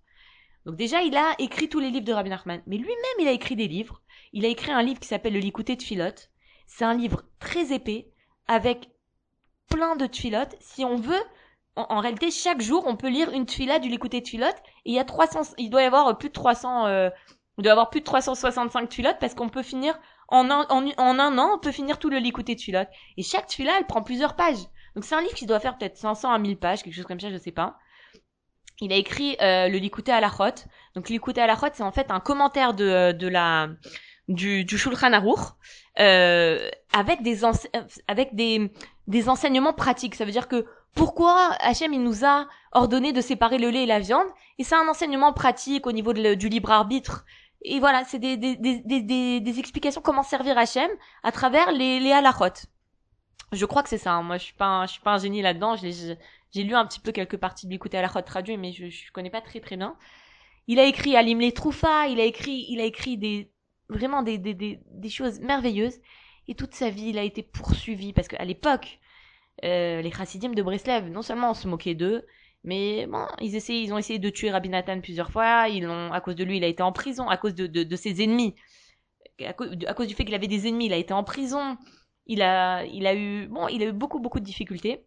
Donc 0.67 0.77
déjà 0.77 1.03
il 1.03 1.17
a 1.17 1.35
écrit 1.39 1.69
tous 1.69 1.79
les 1.79 1.91
livres 1.91 2.05
de 2.05 2.13
Rabbi 2.13 2.31
Nachman, 2.31 2.61
mais 2.67 2.77
lui-même 2.77 2.97
il 3.21 3.29
a 3.29 3.33
écrit 3.33 3.55
des 3.55 3.69
livres. 3.69 4.03
Il 4.33 4.45
a 4.45 4.49
écrit 4.49 4.73
un 4.73 4.83
livre 4.83 4.99
qui 4.99 5.09
s'appelle 5.09 5.35
le 5.35 5.39
Likuté 5.39 5.77
de 5.77 5.83
Philote. 5.83 6.31
C'est 6.67 6.85
un 6.85 6.95
livre 6.95 7.23
très 7.39 7.73
épais 7.73 8.11
avec 8.49 8.91
plein 9.69 9.97
de 9.97 10.07
tfilotes. 10.07 10.57
Si 10.61 10.85
on 10.85 10.97
veut, 10.97 11.23
en, 11.77 12.01
réalité, 12.01 12.31
chaque 12.31 12.61
jour, 12.61 12.85
on 12.87 12.97
peut 12.97 13.09
lire 13.09 13.31
une 13.31 13.47
tfila 13.47 13.79
du 13.79 13.89
Likuté 13.89 14.21
de 14.21 14.29
Philote. 14.29 14.57
Et 14.85 14.91
il 14.91 14.95
y 14.95 14.99
a 14.99 15.05
300, 15.05 15.55
il 15.59 15.71
doit 15.71 15.83
y 15.83 15.87
avoir 15.87 16.17
plus 16.19 16.29
de 16.29 16.35
300, 16.35 16.87
euh, 16.87 17.11
il 17.59 17.63
doit 17.63 17.71
y 17.71 17.73
avoir 17.73 17.91
plus 17.91 18.01
de 18.01 18.05
365 18.05 18.89
tfilotes 18.89 19.19
parce 19.21 19.35
qu'on 19.35 19.49
peut 19.49 19.63
finir 19.63 19.99
en 20.33 20.51
un, 20.51 20.67
en, 20.71 21.19
un 21.19 21.39
an, 21.39 21.51
on 21.55 21.59
peut 21.59 21.73
finir 21.73 21.99
tout 21.99 22.09
le 22.09 22.19
Likuté 22.19 22.57
Philote. 22.57 22.89
Et 23.19 23.23
chaque 23.23 23.47
tfila, 23.47 23.73
elle 23.79 23.87
prend 23.87 24.03
plusieurs 24.03 24.35
pages. 24.35 24.65
Donc 24.95 25.05
c'est 25.05 25.15
un 25.15 25.21
livre 25.21 25.35
qui 25.35 25.47
doit 25.47 25.61
faire 25.61 25.77
peut-être 25.77 25.97
500 25.97 26.33
à 26.33 26.39
1000 26.39 26.57
pages, 26.57 26.83
quelque 26.83 26.95
chose 26.95 27.05
comme 27.05 27.21
ça, 27.21 27.31
je 27.31 27.37
sais 27.37 27.53
pas. 27.53 27.77
Il 28.81 28.93
a 28.93 28.97
écrit 28.97 29.37
euh, 29.43 29.69
le 29.69 29.77
Likuté 29.77 30.11
à 30.11 30.21
la 30.21 30.29
Rote. 30.29 30.67
Donc 30.95 31.11
Likuté 31.11 31.43
à 31.43 31.47
la 31.47 31.55
Rote, 31.55 31.73
c'est 31.75 31.83
en 31.83 31.93
fait 31.93 32.11
un 32.11 32.21
commentaire 32.21 32.73
de, 32.73 33.13
de 33.13 33.29
la 33.29 33.69
du, 34.29 34.65
du 34.65 34.79
Shulchan 34.79 35.13
Aruch 35.13 35.39
euh, 35.99 36.71
avec 36.95 37.23
des 37.23 37.41
avec 38.09 38.35
des 38.35 38.73
des 39.07 39.29
enseignements 39.29 39.75
pratiques. 39.75 40.15
Ça 40.15 40.25
veut 40.25 40.33
dire 40.33 40.49
que 40.49 40.65
pourquoi 40.95 41.51
Hachem 41.61 41.93
il 41.93 42.03
nous 42.03 42.25
a 42.25 42.47
ordonné 42.73 43.13
de 43.13 43.21
séparer 43.21 43.59
le 43.59 43.69
lait 43.69 43.83
et 43.83 43.87
la 43.87 44.01
viande? 44.01 44.27
Et 44.59 44.65
c'est 44.65 44.77
un 44.77 44.89
enseignement 44.89 45.33
pratique 45.35 45.87
au 45.87 45.93
niveau 45.93 46.13
du 46.15 46.49
libre 46.49 46.71
arbitre. 46.71 47.25
Et 47.65 47.81
voilà, 47.81 48.05
c'est 48.05 48.19
des, 48.19 49.59
explications 49.59 50.01
comment 50.01 50.23
servir 50.23 50.59
Hachem 50.59 50.91
à 51.23 51.33
travers 51.33 51.73
les, 51.73 52.01
les 52.01 52.13
halachot. 52.13 52.67
Je 53.53 53.65
crois 53.67 53.83
que 53.83 53.89
c'est 53.89 53.99
ça. 53.99 54.13
Hein. 54.13 54.23
Moi, 54.23 54.39
je 54.39 54.45
suis 54.45 54.55
pas, 54.55 54.87
je 54.87 54.93
suis 54.93 55.03
pas 55.03 55.15
un 55.15 55.19
génie 55.19 55.43
là-dedans. 55.43 55.77
J'ai 55.77 56.65
lu 56.65 56.75
un 56.75 56.87
petit 56.87 57.01
peu 57.01 57.13
quelques 57.13 57.37
parties 57.37 57.67
de 57.67 57.73
l'écouter 57.73 57.99
halachot 57.99 58.23
traduit, 58.23 58.57
mais 58.57 58.73
je, 58.73 58.89
je 58.89 59.13
connais 59.13 59.31
pas 59.31 59.41
très 59.41 59.61
très 59.61 59.77
bien. 59.77 59.97
Il 60.67 60.79
a 60.79 60.85
écrit 60.85 61.17
Alim 61.17 61.41
les 61.41 61.53
Troufa, 61.53 62.07
il 62.09 62.21
a 62.21 62.25
écrit, 62.25 62.67
il 62.69 62.81
a 62.81 62.85
écrit 62.85 63.17
des, 63.19 63.53
vraiment 63.89 64.23
des, 64.23 64.39
des 64.39 65.09
choses 65.09 65.41
merveilleuses. 65.41 65.99
Et 66.49 66.55
toute 66.55 66.75
sa 66.75 66.91
vie, 66.91 67.09
il 67.09 67.19
a 67.19 67.23
été 67.23 67.43
poursuivi 67.43 68.13
parce 68.13 68.29
qu'à 68.29 68.45
l'époque, 68.45 68.99
euh, 69.65 70.03
les 70.03 70.11
chassidim 70.11 70.51
de 70.51 70.63
Breslev, 70.63 71.09
non 71.09 71.23
seulement 71.23 71.51
on 71.51 71.55
se 71.55 71.69
moquait 71.69 71.95
d'eux, 71.95 72.27
mais 72.65 73.07
bon, 73.07 73.27
ils 73.41 73.57
essayaient, 73.57 73.83
ils 73.83 73.93
ont 73.93 73.99
essayé 73.99 74.19
de 74.19 74.31
tuer 74.31 74.51
Rabbi 74.51 74.69
Nathan 74.69 75.01
plusieurs 75.01 75.31
fois. 75.31 75.69
Ils 75.69 75.87
ont, 75.87 76.13
à 76.13 76.21
cause 76.21 76.37
de 76.37 76.45
lui, 76.45 76.59
il 76.59 76.65
a 76.65 76.69
été 76.69 76.83
en 76.83 76.93
prison, 76.93 77.29
à 77.29 77.37
cause 77.37 77.55
de, 77.55 77.67
de, 77.67 77.83
de 77.83 77.97
ses 77.97 78.23
ennemis, 78.23 78.55
à 79.45 79.53
cause, 79.53 79.71
à 79.87 79.95
cause 79.95 80.07
du 80.07 80.15
fait 80.15 80.25
qu'il 80.25 80.35
avait 80.35 80.49
des 80.49 80.69
ennemis, 80.69 80.87
il 80.87 80.93
a 80.93 80.97
été 80.97 81.13
en 81.13 81.25
prison. 81.25 81.77
Il 82.27 82.41
a, 82.43 82.85
il 82.85 83.07
a 83.07 83.17
eu, 83.17 83.49
bon, 83.49 83.67
il 83.69 83.83
a 83.83 83.87
eu 83.87 83.93
beaucoup, 83.93 84.21
beaucoup 84.21 84.39
de 84.39 84.45
difficultés. 84.45 85.05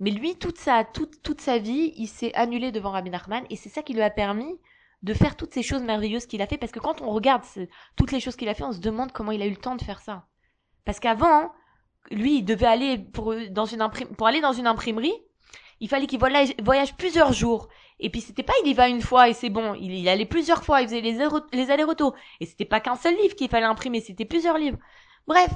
Mais 0.00 0.10
lui, 0.12 0.36
toute 0.36 0.58
sa, 0.58 0.84
toute, 0.84 1.22
toute 1.22 1.40
sa 1.40 1.58
vie, 1.58 1.92
il 1.96 2.06
s'est 2.06 2.32
annulé 2.34 2.70
devant 2.70 2.92
Rabbi 2.92 3.10
Nachman, 3.10 3.44
et 3.50 3.56
c'est 3.56 3.68
ça 3.68 3.82
qui 3.82 3.94
lui 3.94 4.02
a 4.02 4.10
permis 4.10 4.60
de 5.02 5.12
faire 5.12 5.36
toutes 5.36 5.52
ces 5.52 5.62
choses 5.62 5.82
merveilleuses 5.82 6.26
qu'il 6.26 6.40
a 6.40 6.46
fait, 6.46 6.56
parce 6.56 6.70
que 6.70 6.78
quand 6.78 7.02
on 7.02 7.10
regarde 7.10 7.42
toutes 7.96 8.12
les 8.12 8.20
choses 8.20 8.36
qu'il 8.36 8.48
a 8.48 8.54
fait, 8.54 8.62
on 8.62 8.72
se 8.72 8.80
demande 8.80 9.10
comment 9.10 9.32
il 9.32 9.42
a 9.42 9.46
eu 9.46 9.50
le 9.50 9.56
temps 9.56 9.74
de 9.74 9.82
faire 9.82 10.00
ça. 10.00 10.28
Parce 10.84 11.00
qu'avant, 11.00 11.50
lui, 12.12 12.38
il 12.38 12.44
devait 12.44 12.66
aller 12.66 12.98
pour, 12.98 13.34
dans 13.50 13.64
une 13.64 13.84
pour 14.16 14.28
aller 14.28 14.40
dans 14.40 14.52
une 14.52 14.68
imprimerie, 14.68 15.14
il 15.80 15.88
fallait 15.88 16.06
qu'il 16.06 16.18
voyage, 16.18 16.96
plusieurs 16.96 17.32
jours. 17.32 17.68
Et 18.00 18.10
puis 18.10 18.20
c'était 18.20 18.42
pas 18.42 18.52
il 18.64 18.70
y 18.70 18.74
va 18.74 18.88
une 18.88 19.00
fois 19.00 19.28
et 19.28 19.32
c'est 19.32 19.50
bon, 19.50 19.74
il 19.74 19.92
y 19.94 20.08
allait 20.08 20.24
plusieurs 20.24 20.62
fois, 20.62 20.82
il 20.82 20.88
faisait 20.88 21.00
les, 21.00 21.18
les 21.52 21.70
allers-retours. 21.70 22.14
Et 22.40 22.46
c'était 22.46 22.64
pas 22.64 22.80
qu'un 22.80 22.96
seul 22.96 23.16
livre 23.16 23.34
qu'il 23.34 23.48
fallait 23.48 23.66
imprimer, 23.66 24.00
c'était 24.00 24.24
plusieurs 24.24 24.58
livres. 24.58 24.78
Bref, 25.26 25.50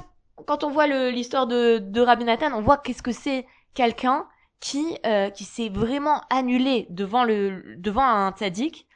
quand 0.45 0.63
on 0.63 0.69
voit 0.69 0.87
l'histoire 0.87 1.47
de, 1.47 1.77
de 1.79 2.01
Rabbi 2.01 2.25
Nathan, 2.25 2.51
on 2.53 2.61
voit 2.61 2.77
qu'est-ce 2.77 3.03
que 3.03 3.11
c'est 3.11 3.45
quelqu'un 3.73 4.27
qui 4.59 4.97
euh, 5.05 5.29
qui 5.29 5.45
s'est 5.45 5.69
vraiment 5.69 6.21
annulé 6.29 6.87
devant 6.89 7.23
le 7.23 7.75
devant 7.77 8.03
un 8.03 8.31
tzaddik 8.31 8.87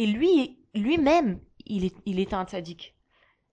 et 0.00 0.06
lui, 0.06 0.58
lui-même, 0.74 1.40
il, 1.66 1.84
est, 1.84 1.94
il 2.06 2.20
était 2.20 2.34
un 2.34 2.46
tzaddik. 2.46 2.94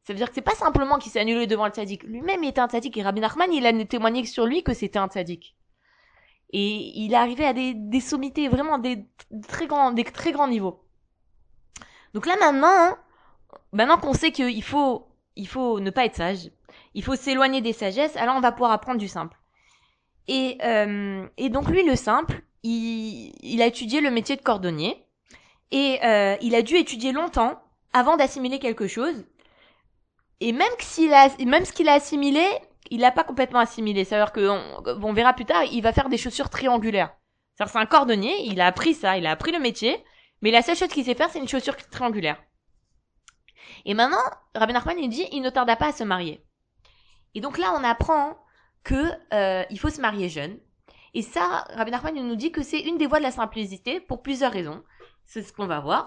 Ça 0.04 0.14
veut 0.14 0.18
dire 0.18 0.30
que 0.30 0.36
c'est 0.36 0.42
pas 0.42 0.56
simplement 0.56 0.98
qu'il 0.98 1.12
s'est 1.12 1.20
annulé 1.20 1.46
devant 1.46 1.66
le 1.66 1.74
tzaddik. 1.74 2.04
Lui-même 2.04 2.42
était 2.46 2.62
un 2.62 2.70
tzaddik. 2.70 2.96
Et 2.96 3.04
Rabbi 3.04 3.20
Nachman, 3.20 3.52
il 3.52 3.66
a 3.66 3.86
témoigné 3.86 4.26
sur 4.26 4.46
lui 4.46 4.64
que 4.64 4.74
c'était 4.74 4.98
un 4.98 5.10
tzaddik. 5.10 5.58
Et 6.52 7.00
il 7.00 7.14
est 7.14 7.18
arrivé 7.18 7.46
à 7.46 7.54
des, 7.54 7.74
des 7.74 8.00
sommités, 8.00 8.48
vraiment 8.48 8.78
des 8.78 9.06
très 9.48 9.68
grands, 9.68 9.92
des 9.92 10.04
très 10.04 10.32
grands 10.32 10.48
niveaux. 10.48 10.84
Donc 12.14 12.26
là 12.26 12.36
maintenant, 12.40 12.98
maintenant 13.74 13.98
qu'on 13.98 14.14
sait 14.14 14.32
qu'il 14.32 14.64
faut, 14.64 15.08
il 15.36 15.48
faut 15.48 15.80
ne 15.80 15.90
pas 15.90 16.06
être 16.06 16.16
sage, 16.16 16.50
il 16.94 17.04
faut 17.04 17.16
s'éloigner 17.16 17.62
des 17.62 17.74
sagesses, 17.74 18.16
alors 18.16 18.36
on 18.36 18.42
va 18.42 18.52
pouvoir 18.52 18.72
apprendre 18.72 19.00
du 19.00 19.08
simple. 19.08 19.38
Et, 20.28 20.58
euh, 20.64 21.28
et 21.38 21.50
donc 21.50 21.68
lui, 21.70 21.84
le 21.84 21.96
simple, 21.96 22.44
il, 22.64 23.34
il 23.42 23.62
a 23.62 23.66
étudié 23.66 24.02
le 24.02 24.12
métier 24.12 24.36
de 24.36 24.42
cordonnier. 24.42 25.04
Et 25.72 26.00
euh, 26.04 26.38
il 26.42 26.56
a 26.56 26.62
dû 26.62 26.76
étudier 26.76 27.12
longtemps 27.12 27.62
avant 27.94 28.18
d'assimiler 28.18 28.60
quelque 28.60 28.88
chose. 28.88 29.26
Et 30.40 30.52
même 30.52 30.72
s'il 30.80 31.14
a, 31.14 31.30
même 31.46 31.66
ce 31.66 31.74
qu'il 31.74 31.90
a 31.90 31.94
assimilé, 31.94 32.46
il 32.92 33.02
l'a 33.02 33.12
pas 33.12 33.24
complètement 33.24 33.60
assimilé. 33.60 34.04
C'est-à-dire 34.04 34.32
que 34.32 34.48
on, 34.50 35.14
verra 35.14 35.34
plus 35.34 35.46
tard, 35.46 35.64
il 35.66 35.82
va 35.82 35.94
faire 35.94 36.10
des 36.10 36.18
chaussures 36.18 36.50
triangulaires. 36.50 37.16
C'est-à-dire 37.56 37.74
c'est 37.74 37.80
un 37.80 37.86
cordonnier, 37.86 38.46
il 38.46 38.62
a 38.62 38.68
appris 38.68 38.94
ça, 38.94 39.18
il 39.18 39.26
a 39.26 39.32
appris 39.32 39.52
le 39.52 39.60
métier, 39.60 40.04
mais 40.42 40.52
la 40.52 40.62
seule 40.62 40.76
chose 40.76 40.90
qu'il 40.90 41.06
sait 41.06 41.16
faire, 41.16 41.30
c'est 41.30 41.40
une 41.40 41.48
chaussure 41.48 41.76
triangulaire. 41.90 42.42
Et 43.86 43.94
maintenant, 43.94 44.22
Rabbi 44.56 44.74
Nachman 44.74 44.98
il 45.00 45.10
dit, 45.10 45.28
il 45.32 45.42
ne 45.42 45.50
tarda 45.50 45.76
pas 45.76 45.88
à 45.88 45.92
se 45.92 46.04
marier. 46.04 46.44
Et 47.34 47.42
donc 47.42 47.58
là, 47.58 47.74
on 47.78 47.84
apprend 47.84 48.38
que 48.84 49.12
euh, 49.34 49.64
il 49.70 49.80
faut 49.80 49.90
se 49.90 50.02
marier 50.02 50.30
jeune. 50.30 50.60
Et 51.14 51.22
ça, 51.22 51.66
Rabbi 51.74 51.92
Nachman 51.92 52.16
il 52.16 52.28
nous 52.28 52.36
dit 52.36 52.52
que 52.52 52.62
c'est 52.64 52.80
une 52.80 52.98
des 52.98 53.08
voies 53.08 53.20
de 53.20 53.24
la 53.24 53.32
simplicité 53.32 54.00
pour 54.00 54.22
plusieurs 54.22 54.52
raisons. 54.52 54.84
C'est 55.26 55.42
ce 55.42 55.52
qu'on 55.52 55.68
va 55.68 55.80
voir. 55.80 56.06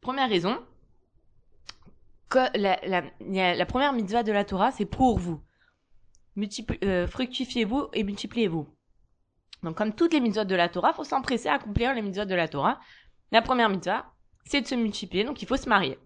Première 0.00 0.28
raison, 0.28 0.62
la, 2.54 2.78
la, 2.84 3.66
première 3.66 3.92
mitzvah 3.92 4.22
de 4.22 4.32
la 4.32 4.44
Torah, 4.44 4.70
c'est 4.72 4.84
pour 4.84 5.18
vous. 5.18 5.40
Euh, 6.82 7.06
fructifiez-vous 7.06 7.88
et 7.92 8.02
multipliez-vous. 8.02 8.68
Donc, 9.62 9.76
comme 9.76 9.94
toutes 9.94 10.12
les 10.12 10.20
mitzvahs 10.20 10.44
de 10.44 10.54
la 10.54 10.68
Torah, 10.68 10.90
il 10.92 10.96
faut 10.96 11.04
s'empresser 11.04 11.48
à 11.48 11.54
accomplir 11.54 11.94
les 11.94 12.02
mitzvahs 12.02 12.26
de 12.26 12.34
la 12.34 12.48
Torah. 12.48 12.80
La 13.32 13.40
première 13.40 13.70
mitzvah, 13.70 14.04
c'est 14.44 14.60
de 14.60 14.66
se 14.66 14.74
multiplier, 14.74 15.24
donc 15.24 15.42
il 15.42 15.48
faut 15.48 15.56
se 15.56 15.68
marier. 15.68 15.98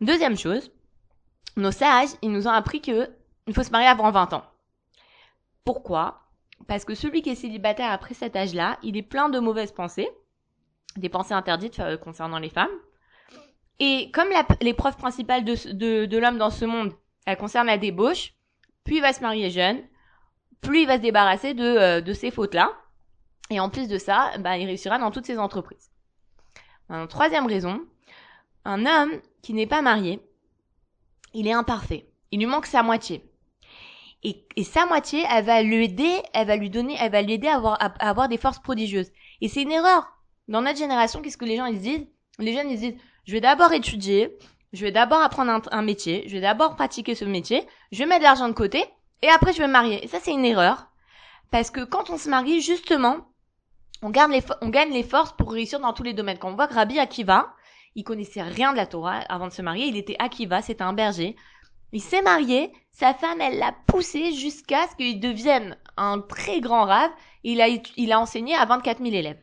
Deuxième 0.00 0.36
chose, 0.36 0.70
nos 1.56 1.70
sages, 1.70 2.10
ils 2.20 2.30
nous 2.30 2.46
ont 2.46 2.52
appris 2.52 2.80
que 2.80 3.10
il 3.46 3.54
faut 3.54 3.62
se 3.62 3.70
marier 3.70 3.88
avant 3.88 4.10
20 4.10 4.32
ans. 4.34 4.44
Pourquoi? 5.64 6.22
Parce 6.66 6.84
que 6.84 6.94
celui 6.94 7.22
qui 7.22 7.30
est 7.30 7.34
célibataire 7.34 7.90
après 7.90 8.14
cet 8.14 8.36
âge-là, 8.36 8.78
il 8.82 8.96
est 8.96 9.02
plein 9.02 9.28
de 9.28 9.38
mauvaises 9.38 9.72
pensées, 9.72 10.08
des 10.96 11.08
pensées 11.08 11.34
interdites 11.34 11.80
euh, 11.80 11.96
concernant 11.96 12.38
les 12.38 12.48
femmes. 12.48 12.70
Et 13.80 14.10
comme 14.12 14.28
l'épreuve 14.60 14.96
principale 14.96 15.44
de, 15.44 15.72
de, 15.72 16.06
de 16.06 16.18
l'homme 16.18 16.38
dans 16.38 16.50
ce 16.50 16.64
monde, 16.64 16.92
elle 17.26 17.36
concerne 17.36 17.66
la 17.66 17.78
débauche, 17.78 18.34
plus 18.84 18.96
il 18.96 19.02
va 19.02 19.12
se 19.12 19.20
marier 19.20 19.50
jeune, 19.50 19.82
plus 20.60 20.82
il 20.82 20.86
va 20.86 20.96
se 20.96 21.02
débarrasser 21.02 21.54
de, 21.54 21.64
euh, 21.64 22.00
de 22.00 22.12
ces 22.12 22.30
fautes-là. 22.30 22.72
Et 23.50 23.60
en 23.60 23.68
plus 23.70 23.88
de 23.88 23.98
ça, 23.98 24.32
bah, 24.38 24.56
il 24.56 24.66
réussira 24.66 24.98
dans 24.98 25.10
toutes 25.10 25.26
ses 25.26 25.38
entreprises. 25.38 25.90
troisième 27.08 27.46
raison, 27.46 27.80
un 28.64 28.86
homme 28.86 29.20
qui 29.42 29.52
n'est 29.52 29.66
pas 29.66 29.82
marié, 29.82 30.20
il 31.34 31.46
est 31.46 31.52
imparfait. 31.52 32.06
Il 32.30 32.40
lui 32.40 32.46
manque 32.46 32.66
sa 32.66 32.82
moitié. 32.82 33.22
Et, 34.22 34.46
et 34.56 34.64
sa 34.64 34.86
moitié, 34.86 35.24
elle 35.30 35.44
va 35.44 35.62
l'aider, 35.62 36.22
elle 36.32 36.46
va 36.46 36.56
lui 36.56 36.70
donner, 36.70 36.96
elle 36.98 37.12
va 37.12 37.20
l'aider 37.20 37.48
à 37.48 37.56
avoir, 37.56 37.76
à, 37.80 37.86
avoir 38.08 38.28
des 38.28 38.38
forces 38.38 38.60
prodigieuses. 38.60 39.10
Et 39.42 39.48
c'est 39.48 39.62
une 39.62 39.72
erreur. 39.72 40.10
Dans 40.48 40.62
notre 40.62 40.78
génération, 40.78 41.20
qu'est-ce 41.20 41.36
que 41.36 41.44
les 41.44 41.56
gens 41.56 41.66
ils 41.66 41.80
disent? 41.80 42.06
Les 42.38 42.54
jeunes 42.54 42.70
ils 42.70 42.78
disent, 42.78 42.96
je 43.26 43.32
vais 43.32 43.40
d'abord 43.40 43.72
étudier, 43.72 44.36
je 44.72 44.84
vais 44.84 44.92
d'abord 44.92 45.20
apprendre 45.20 45.60
un, 45.70 45.82
métier, 45.82 46.24
je 46.26 46.34
vais 46.34 46.40
d'abord 46.40 46.76
pratiquer 46.76 47.14
ce 47.14 47.24
métier, 47.24 47.66
je 47.92 47.98
vais 47.98 48.06
mettre 48.06 48.20
de 48.20 48.24
l'argent 48.24 48.48
de 48.48 48.54
côté, 48.54 48.84
et 49.22 49.28
après 49.28 49.52
je 49.52 49.58
vais 49.58 49.66
me 49.66 49.72
marier. 49.72 50.04
Et 50.04 50.08
ça 50.08 50.18
c'est 50.20 50.32
une 50.32 50.44
erreur, 50.44 50.88
parce 51.50 51.70
que 51.70 51.84
quand 51.84 52.10
on 52.10 52.18
se 52.18 52.28
marie, 52.28 52.60
justement, 52.60 53.28
on, 54.02 54.10
garde 54.10 54.32
on 54.60 54.68
gagne 54.68 54.92
les 54.92 55.02
forces 55.02 55.32
pour 55.32 55.52
réussir 55.52 55.80
dans 55.80 55.92
tous 55.92 56.02
les 56.02 56.12
domaines. 56.12 56.38
Quand 56.38 56.50
on 56.50 56.56
voit 56.56 56.66
que 56.66 56.74
Rabbi 56.74 56.98
Akiva, 56.98 57.54
il 57.94 58.04
connaissait 58.04 58.42
rien 58.42 58.72
de 58.72 58.76
la 58.76 58.86
Torah 58.86 59.20
avant 59.28 59.46
de 59.46 59.52
se 59.52 59.62
marier, 59.62 59.86
il 59.86 59.96
était 59.96 60.16
Akiva, 60.18 60.62
c'était 60.62 60.82
un 60.82 60.92
berger. 60.92 61.36
Il 61.92 62.02
s'est 62.02 62.22
marié, 62.22 62.72
sa 62.90 63.14
femme, 63.14 63.40
elle 63.40 63.58
l'a 63.58 63.72
poussé 63.86 64.32
jusqu'à 64.32 64.88
ce 64.88 64.96
qu'il 64.96 65.20
devienne 65.20 65.78
un 65.96 66.18
très 66.18 66.60
grand 66.60 66.86
rave. 66.86 67.10
Il 67.44 67.60
a, 67.60 67.68
il 67.68 68.12
a 68.12 68.18
enseigné 68.18 68.56
à 68.56 68.64
24 68.64 68.98
000 68.98 69.14
élèves. 69.14 69.40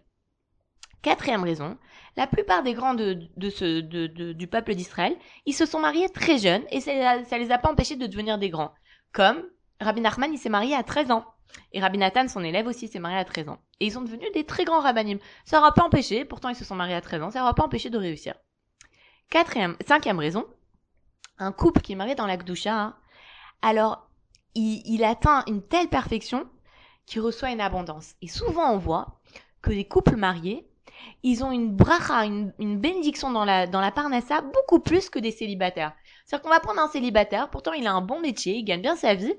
Quatrième 1.01 1.43
raison, 1.43 1.77
la 2.17 2.27
plupart 2.27 2.63
des 2.63 2.73
grands 2.73 2.93
de, 2.93 3.19
de 3.37 3.49
ce, 3.49 3.79
de, 3.79 4.07
de, 4.07 4.33
du 4.33 4.47
peuple 4.47 4.75
d'Israël, 4.75 5.15
ils 5.45 5.53
se 5.53 5.65
sont 5.65 5.79
mariés 5.79 6.09
très 6.09 6.37
jeunes 6.37 6.63
et 6.71 6.81
ça, 6.81 7.23
ça 7.23 7.37
les 7.37 7.51
a 7.51 7.57
pas 7.57 7.71
empêchés 7.71 7.95
de 7.95 8.07
devenir 8.07 8.37
des 8.37 8.49
grands. 8.49 8.73
Comme 9.13 9.43
Rabbi 9.79 10.01
Nachman, 10.01 10.33
il 10.33 10.37
s'est 10.37 10.49
marié 10.49 10.75
à 10.75 10.83
13 10.83 11.11
ans. 11.11 11.25
Et 11.73 11.81
Rabbi 11.81 11.97
Nathan, 11.97 12.27
son 12.27 12.43
élève 12.43 12.67
aussi, 12.67 12.87
s'est 12.87 12.99
marié 12.99 13.17
à 13.17 13.25
13 13.25 13.49
ans. 13.49 13.59
Et 13.79 13.85
ils 13.85 13.91
sont 13.91 14.01
devenus 14.01 14.31
des 14.33 14.45
très 14.45 14.63
grands 14.63 14.79
rabbinim. 14.79 15.19
Ça 15.45 15.57
n'aura 15.57 15.73
pas 15.73 15.83
empêché, 15.83 16.25
pourtant 16.25 16.49
ils 16.49 16.55
se 16.55 16.65
sont 16.65 16.75
mariés 16.75 16.95
à 16.95 17.01
13 17.01 17.23
ans, 17.23 17.31
ça 17.31 17.39
n'aura 17.39 17.53
pas 17.53 17.63
empêché 17.63 17.89
de 17.89 17.97
réussir. 17.97 18.35
Quatrième, 19.29 19.75
cinquième 19.87 20.19
raison, 20.19 20.45
un 21.37 21.51
couple 21.51 21.81
qui 21.81 21.93
est 21.93 21.95
marié 21.95 22.15
dans 22.15 22.27
la 22.27 22.37
Gdusha, 22.37 22.73
hein, 22.73 22.97
alors 23.61 24.09
il, 24.53 24.81
il 24.85 25.03
atteint 25.03 25.43
une 25.47 25.65
telle 25.65 25.87
perfection 25.87 26.47
qu'il 27.05 27.21
reçoit 27.21 27.51
une 27.51 27.61
abondance. 27.61 28.15
Et 28.21 28.27
souvent 28.27 28.71
on 28.71 28.77
voit 28.77 29.19
que 29.61 29.71
les 29.71 29.87
couples 29.87 30.17
mariés, 30.17 30.69
ils 31.23 31.43
ont 31.43 31.51
une 31.51 31.75
bracha, 31.75 32.25
une, 32.25 32.53
une 32.59 32.79
bénédiction 32.79 33.31
dans 33.31 33.45
la, 33.45 33.67
dans 33.67 33.81
la 33.81 33.91
parnassa 33.91 34.41
beaucoup 34.41 34.79
plus 34.79 35.09
que 35.09 35.19
des 35.19 35.31
célibataires. 35.31 35.93
C'est-à-dire 36.25 36.43
qu'on 36.43 36.49
va 36.49 36.59
prendre 36.59 36.81
un 36.81 36.87
célibataire, 36.87 37.49
pourtant 37.49 37.73
il 37.73 37.87
a 37.87 37.93
un 37.93 38.01
bon 38.01 38.19
métier, 38.19 38.55
il 38.55 38.63
gagne 38.63 38.81
bien 38.81 38.95
sa 38.95 39.13
vie, 39.13 39.33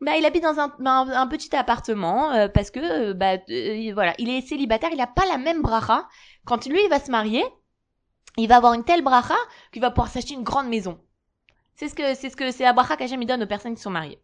bah, 0.00 0.16
il 0.16 0.26
habite 0.26 0.42
dans 0.42 0.58
un, 0.58 0.74
un, 0.84 1.26
petit 1.28 1.54
appartement 1.54 2.32
euh, 2.32 2.48
parce 2.48 2.70
que 2.70 2.80
euh, 3.10 3.14
bah 3.14 3.36
euh, 3.48 3.92
voilà, 3.94 4.14
il 4.18 4.28
est 4.28 4.40
célibataire, 4.40 4.90
il 4.92 5.00
a 5.00 5.06
pas 5.06 5.24
la 5.26 5.38
même 5.38 5.62
bracha. 5.62 6.08
Quand 6.44 6.66
lui 6.66 6.80
il 6.82 6.90
va 6.90 6.98
se 6.98 7.10
marier, 7.10 7.44
il 8.36 8.48
va 8.48 8.56
avoir 8.56 8.74
une 8.74 8.84
telle 8.84 9.02
bracha 9.02 9.36
qu'il 9.72 9.80
va 9.80 9.90
pouvoir 9.90 10.08
s'acheter 10.08 10.34
une 10.34 10.42
grande 10.42 10.68
maison. 10.68 10.98
C'est 11.76 11.88
ce 11.88 11.94
que 11.94 12.14
c'est 12.14 12.28
ce 12.28 12.36
que 12.36 12.50
c'est 12.50 12.64
la 12.64 12.72
bracha 12.72 12.96
qu'Hachem 12.96 13.24
donne 13.24 13.42
aux 13.42 13.46
personnes 13.46 13.74
qui 13.74 13.82
sont 13.82 13.90
mariées. 13.90 14.20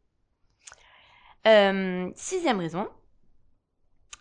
Euh, 1.47 2.11
sixième 2.17 2.59
raison, 2.59 2.89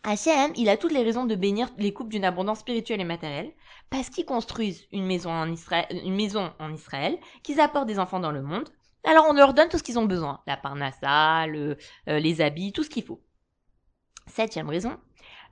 Hachem, 0.03 0.53
il 0.55 0.69
a 0.69 0.77
toutes 0.77 0.93
les 0.93 1.03
raisons 1.03 1.25
de 1.25 1.35
bénir 1.35 1.69
les 1.77 1.93
couples 1.93 2.11
d'une 2.11 2.23
abondance 2.25 2.59
spirituelle 2.59 3.01
et 3.01 3.05
matérielle, 3.05 3.53
parce 3.89 4.09
qu'ils 4.09 4.25
construisent 4.25 4.87
une 4.91 5.05
maison 5.05 5.31
en 5.31 5.51
Israël, 5.51 5.87
une 5.91 6.15
maison 6.15 6.53
en 6.59 6.73
Israël, 6.73 7.19
qu'ils 7.43 7.59
apportent 7.59 7.87
des 7.87 7.99
enfants 7.99 8.19
dans 8.19 8.31
le 8.31 8.41
monde. 8.41 8.69
Alors 9.03 9.25
on 9.29 9.33
leur 9.33 9.53
donne 9.53 9.69
tout 9.69 9.77
ce 9.77 9.83
qu'ils 9.83 9.99
ont 9.99 10.05
besoin, 10.05 10.41
la 10.47 10.57
parnassa, 10.57 11.47
le, 11.47 11.77
euh, 12.07 12.19
les 12.19 12.41
habits, 12.41 12.71
tout 12.71 12.83
ce 12.83 12.89
qu'il 12.89 13.03
faut. 13.03 13.21
Septième 14.27 14.69
raison, 14.69 14.97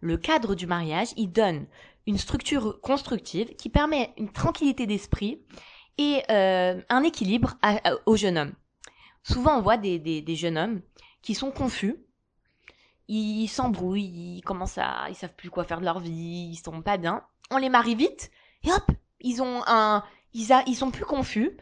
le 0.02 0.18
cadre 0.18 0.56
du 0.56 0.68
mariage, 0.68 1.10
il 1.18 1.32
donne 1.32 1.66
une 2.06 2.18
structure 2.18 2.80
constructive 2.82 3.56
qui 3.56 3.70
permet 3.70 4.14
une 4.18 4.32
tranquillité 4.32 4.86
d'esprit 4.86 5.42
et 5.98 6.22
euh, 6.30 6.82
un 6.90 7.04
équilibre 7.04 7.56
à, 7.62 7.90
à, 7.90 7.96
au 8.06 8.16
jeune 8.16 8.38
homme. 8.38 8.54
Souvent 9.24 9.58
on 9.58 9.62
voit 9.62 9.78
des, 9.78 10.00
des, 10.00 10.22
des 10.22 10.36
jeunes 10.36 10.58
hommes 10.58 10.82
qui 11.22 11.34
sont 11.36 11.52
confus, 11.52 11.98
ils 13.08 13.48
s'embrouillent, 13.48 14.38
ils 14.38 14.42
commencent 14.42 14.78
à, 14.78 15.06
ils 15.10 15.16
savent 15.16 15.36
plus 15.36 15.50
quoi 15.50 15.64
faire 15.64 15.80
de 15.80 15.86
leur 15.86 16.00
vie, 16.00 16.50
ils 16.52 16.58
sont 16.58 16.82
pas 16.82 16.98
bien. 16.98 17.24
On 17.52 17.58
les 17.58 17.70
marie 17.70 17.96
vite 17.96 18.32
et 18.64 18.72
hop, 18.72 18.92
ils 19.22 19.42
ont 19.42 19.64
un, 19.68 20.04
ils, 20.34 20.52
a, 20.52 20.64
ils 20.68 20.76
sont 20.76 20.92
plus 20.92 21.06
confus. 21.06 21.58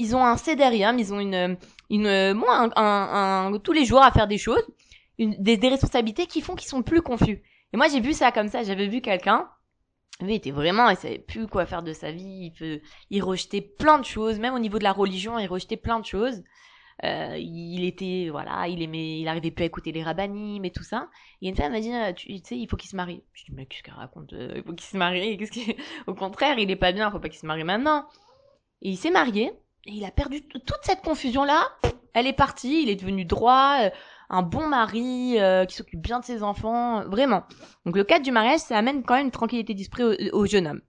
Ils 0.00 0.14
ont 0.14 0.24
un 0.24 0.36
cédérium, 0.36 0.96
ils 0.98 1.12
ont 1.12 1.18
une, 1.18 1.56
une, 1.90 2.32
moi, 2.32 2.56
un, 2.56 2.70
un, 2.76 3.52
un, 3.52 3.58
tous 3.58 3.72
les 3.72 3.84
jours 3.84 4.00
à 4.00 4.12
faire 4.12 4.28
des 4.28 4.38
choses, 4.38 4.62
une, 5.18 5.34
des, 5.42 5.56
des 5.56 5.68
responsabilités 5.70 6.26
qui 6.26 6.40
font 6.40 6.54
qu'ils 6.54 6.68
sont 6.68 6.82
plus 6.82 7.02
confus. 7.02 7.42
Et 7.72 7.76
moi, 7.76 7.88
j'ai 7.88 7.98
vu 7.98 8.12
ça 8.12 8.30
comme 8.30 8.48
ça. 8.48 8.62
J'avais 8.62 8.86
vu 8.86 9.00
quelqu'un, 9.00 9.48
lui, 10.20 10.34
il 10.34 10.36
était 10.36 10.52
vraiment, 10.52 10.88
il 10.88 10.96
savait 10.96 11.18
plus 11.18 11.48
quoi 11.48 11.66
faire 11.66 11.82
de 11.82 11.92
sa 11.92 12.12
vie. 12.12 12.46
Il, 12.46 12.52
peut, 12.52 12.80
il 13.10 13.24
rejetait 13.24 13.60
plein 13.60 13.98
de 13.98 14.04
choses, 14.04 14.38
même 14.38 14.54
au 14.54 14.60
niveau 14.60 14.78
de 14.78 14.84
la 14.84 14.92
religion, 14.92 15.36
il 15.38 15.48
rejetait 15.48 15.76
plein 15.76 15.98
de 15.98 16.06
choses. 16.06 16.44
Euh, 17.04 17.36
il 17.38 17.84
était 17.84 18.28
voilà 18.28 18.66
il 18.66 18.82
aimait 18.82 19.20
il 19.20 19.28
arrivait 19.28 19.52
plus 19.52 19.62
à 19.62 19.66
écouter 19.66 19.92
les 19.92 20.02
rabbinim 20.02 20.64
et 20.64 20.72
tout 20.72 20.82
ça. 20.82 21.08
Et 21.40 21.48
une 21.48 21.54
femme 21.54 21.72
m'a 21.72 21.80
dit 21.80 21.92
tu, 22.16 22.26
tu 22.26 22.40
sais 22.44 22.58
il 22.58 22.68
faut 22.68 22.76
qu'il 22.76 22.90
se 22.90 22.96
marie. 22.96 23.22
Je 23.34 23.44
dis 23.44 23.52
mais 23.52 23.66
qu'est-ce 23.66 23.84
qu'elle 23.84 23.94
raconte 23.94 24.32
euh, 24.32 24.54
il 24.56 24.62
faut 24.64 24.72
qu'il 24.72 24.86
se 24.86 24.96
marie? 24.96 25.36
Qu'est-ce 25.38 25.60
au 26.08 26.14
contraire 26.14 26.58
il 26.58 26.70
est 26.70 26.76
pas 26.76 26.92
bien 26.92 27.10
faut 27.10 27.20
pas 27.20 27.28
qu'il 27.28 27.38
se 27.38 27.46
marie 27.46 27.62
maintenant. 27.62 28.06
Et 28.82 28.90
il 28.90 28.96
s'est 28.96 29.10
marié 29.10 29.52
et 29.86 29.92
il 29.92 30.04
a 30.04 30.10
perdu 30.10 30.42
toute 30.48 30.80
cette 30.82 31.02
confusion 31.02 31.44
là 31.44 31.68
elle 32.14 32.26
est 32.26 32.32
partie 32.32 32.82
il 32.82 32.90
est 32.90 32.96
devenu 32.96 33.24
droit 33.24 33.78
euh, 33.82 33.90
un 34.28 34.42
bon 34.42 34.66
mari 34.66 35.38
euh, 35.38 35.66
qui 35.66 35.76
s'occupe 35.76 36.02
bien 36.02 36.18
de 36.18 36.24
ses 36.24 36.42
enfants 36.42 37.08
vraiment. 37.08 37.44
Donc 37.86 37.96
le 37.96 38.02
cadre 38.02 38.24
du 38.24 38.32
mariage 38.32 38.60
ça 38.60 38.76
amène 38.76 39.04
quand 39.04 39.14
même 39.14 39.26
une 39.26 39.30
tranquillité 39.30 39.72
d'esprit 39.72 40.02
au 40.32 40.46
jeune 40.46 40.66
homme. 40.66 40.80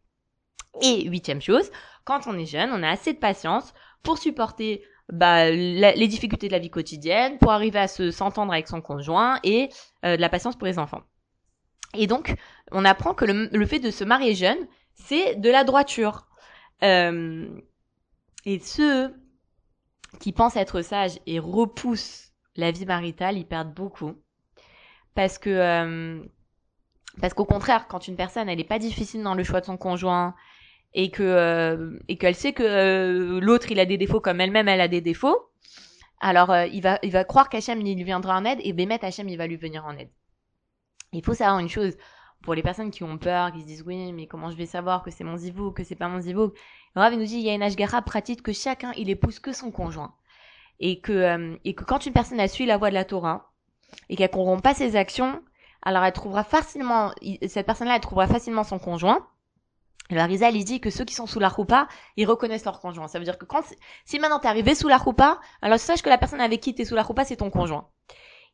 Et 0.82 1.08
huitième 1.08 1.42
chose 1.42 1.70
quand 2.04 2.26
on 2.26 2.36
est 2.36 2.48
jeune 2.48 2.72
on 2.74 2.82
a 2.82 2.90
assez 2.90 3.14
de 3.14 3.20
patience 3.20 3.76
pour 4.02 4.18
supporter 4.18 4.84
bah, 5.12 5.50
les 5.50 6.08
difficultés 6.08 6.48
de 6.48 6.54
la 6.54 6.60
vie 6.60 6.70
quotidienne 6.70 7.38
pour 7.40 7.52
arriver 7.52 7.80
à 7.80 7.88
se 7.88 8.12
s'entendre 8.12 8.54
avec 8.54 8.68
son 8.68 8.82
conjoint 8.82 9.40
et 9.44 9.70
euh, 10.06 10.16
de 10.16 10.22
la 10.22 10.30
patience 10.30 10.56
pour 10.56 10.68
les 10.68 10.78
enfants. 10.78 11.02
Et 11.96 12.06
donc, 12.06 12.36
on 12.72 12.86
apprend 12.86 13.14
que 13.14 13.26
le, 13.26 13.66
fait 13.66 13.80
de 13.80 13.90
se 13.90 14.04
marier 14.04 14.36
jeune, 14.36 14.60
c'est 14.94 15.36
de 15.36 15.50
la 15.50 15.64
droiture. 15.64 16.28
Euh, 16.84 17.50
et 18.46 18.60
ceux 18.60 19.16
qui 20.20 20.32
pensent 20.32 20.56
être 20.56 20.82
sages 20.82 21.20
et 21.26 21.40
repoussent 21.40 22.32
la 22.56 22.72
vie 22.72 22.86
maritale, 22.86 23.38
ils 23.38 23.48
perdent 23.48 23.74
beaucoup. 23.74 24.14
Parce 25.16 25.40
que, 25.40 25.50
euh, 25.50 26.24
parce 27.20 27.34
qu'au 27.34 27.46
contraire, 27.46 27.88
quand 27.88 28.08
une 28.08 28.16
personne, 28.16 28.48
elle 28.48 28.60
est 28.60 28.64
pas 28.64 28.80
difficile 28.80 29.24
dans 29.24 29.34
le 29.34 29.44
choix 29.44 29.62
de 29.62 29.66
son 29.66 29.78
conjoint, 29.78 30.36
et 30.94 31.12
que 31.12 31.24
euh, 31.24 32.00
et 32.08 32.18
qu'elle 32.18 32.36
sait 32.36 32.54
que 32.54 32.64
euh, 32.64 33.40
l'autre 33.40 33.72
il 33.72 33.80
a 33.80 33.86
des 33.86 33.98
défauts 33.98 34.20
comme 34.20 34.42
elle-même 34.42 34.68
elle 34.68 34.82
a 34.82 34.88
des 34.88 35.02
défauts. 35.02 35.38
Alors 36.20 36.52
euh, 36.52 36.66
il 36.68 36.82
va 36.82 37.00
il 37.04 37.12
va 37.12 37.24
croire 37.24 37.50
qu'Hachem 37.50 37.82
il 37.82 37.96
lui 37.96 38.04
viendra 38.04 38.38
en 38.38 38.46
aide 38.46 38.60
et 38.64 38.74
Bémet 38.74 39.04
Hachem 39.04 39.30
il 39.30 39.38
va 39.38 39.48
lui 39.48 39.58
venir 39.58 39.86
en 39.86 39.96
aide. 39.98 40.10
Il 41.14 41.24
faut 41.24 41.34
savoir 41.34 41.60
une 41.60 41.70
chose. 41.70 41.96
Pour 42.42 42.54
les 42.54 42.64
personnes 42.64 42.90
qui 42.90 43.04
ont 43.04 43.18
peur 43.18 43.52
qui 43.52 43.62
se 43.62 43.66
disent 43.66 43.84
oui 43.86 44.14
mais 44.14 44.26
comment 44.26 44.50
je 44.50 44.56
vais 44.56 44.66
savoir 44.66 45.04
que 45.04 45.12
c'est 45.12 45.26
mon 45.26 45.36
zivou 45.36 45.72
que 45.72 45.84
c'est 45.84 45.96
pas 45.96 46.08
mon 46.08 46.22
zivou 46.22 46.54
Rav 46.96 47.14
nous 47.14 47.26
dit 47.26 47.36
il 47.36 47.42
y 47.42 47.50
a 47.50 47.54
une 47.54 47.62
ashgara 47.62 48.02
pratique 48.02 48.42
que 48.42 48.54
chacun 48.54 48.94
il 48.98 49.10
épouse 49.10 49.40
que 49.40 49.52
son 49.52 49.72
conjoint. 49.72 50.16
Et 50.80 51.02
que 51.02 51.60
et 51.66 51.76
que 51.76 51.84
quand 51.84 52.06
une 52.06 52.14
personne 52.14 52.40
a 52.40 52.48
suivi 52.48 52.68
la 52.68 52.78
voie 52.78 52.90
de 52.90 52.96
la 52.96 53.04
Torah 53.04 53.52
et 54.08 54.16
qu'elle 54.16 54.30
corrompt 54.30 54.64
pas 54.64 54.74
ses 54.74 54.96
actions 54.96 55.44
alors 55.82 56.04
elle 56.04 56.14
trouvera 56.14 56.44
facilement 56.44 57.12
cette 57.48 57.66
personne 57.66 57.88
là 57.90 57.96
elle 57.96 58.02
trouvera 58.02 58.28
facilement 58.28 58.64
son 58.64 58.80
conjoint 58.80 59.28
le 60.10 60.20
Harizal, 60.20 60.56
il 60.56 60.64
dit 60.66 60.80
que 60.80 60.90
ceux 60.90 61.06
qui 61.06 61.14
sont 61.14 61.28
sous 61.28 61.40
la 61.40 61.50
roupa, 61.50 61.88
ils 62.18 62.26
reconnaissent 62.26 62.66
leur 62.66 62.80
conjoint. 62.80 63.08
Ça 63.08 63.20
veut 63.20 63.26
dire 63.26 63.38
que 63.38 63.46
quand, 63.46 63.64
si 64.06 64.20
maintenant 64.20 64.40
t'es 64.40 64.48
arrivé 64.48 64.74
sous 64.74 64.88
la 64.88 64.98
roupa, 64.98 65.40
alors 65.62 65.80
sache 65.80 66.02
que 66.02 66.10
la 66.10 66.18
personne 66.18 66.42
avec 66.42 66.62
qui 66.62 66.74
t'es 66.74 66.86
sous 66.86 66.96
la 66.96 67.04
roupa, 67.04 67.26
c'est 67.26 67.38
ton 67.38 67.52
conjoint. 67.52 67.90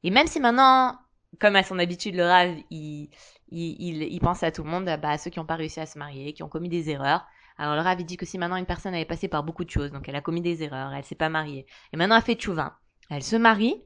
Et 0.04 0.12
même 0.12 0.28
si 0.28 0.40
maintenant, 0.40 1.00
comme 1.40 1.56
à 1.56 1.64
son 1.64 1.80
habitude, 1.80 2.16
le 2.16 2.24
Rav, 2.24 2.56
il, 2.70 3.10
il, 3.50 4.04
il, 4.04 4.20
pense 4.20 4.44
à 4.44 4.52
tout 4.52 4.64
le 4.64 4.70
monde, 4.70 4.86
bah, 4.86 5.12
à 5.12 5.18
ceux 5.18 5.30
qui 5.30 5.40
n'ont 5.40 5.46
pas 5.46 5.56
réussi 5.56 5.80
à 5.80 5.86
se 5.86 5.98
marier, 5.98 6.34
qui 6.34 6.44
ont 6.44 6.50
commis 6.50 6.70
des 6.70 6.90
erreurs. 6.90 7.26
Alors 7.58 7.76
le 7.76 7.82
Rav, 7.82 8.00
il 8.02 8.06
dit 8.06 8.18
que 8.18 8.26
si 8.26 8.38
maintenant 8.38 8.58
une 8.58 8.66
personne 8.66 8.94
avait 8.94 9.06
passé 9.06 9.30
par 9.30 9.44
beaucoup 9.44 9.64
de 9.64 9.70
choses, 9.70 9.92
donc 9.92 10.10
elle 10.10 10.16
a 10.16 10.22
commis 10.22 10.42
des 10.42 10.62
erreurs, 10.62 10.94
elle 10.94 11.06
s'est 11.06 11.16
pas 11.16 11.30
mariée, 11.30 11.66
et 11.94 11.98
maintenant 11.98 12.18
elle 12.18 12.22
fait 12.22 12.36
tchouva, 12.36 12.80
elle 13.10 13.24
se 13.24 13.38
marie, 13.38 13.82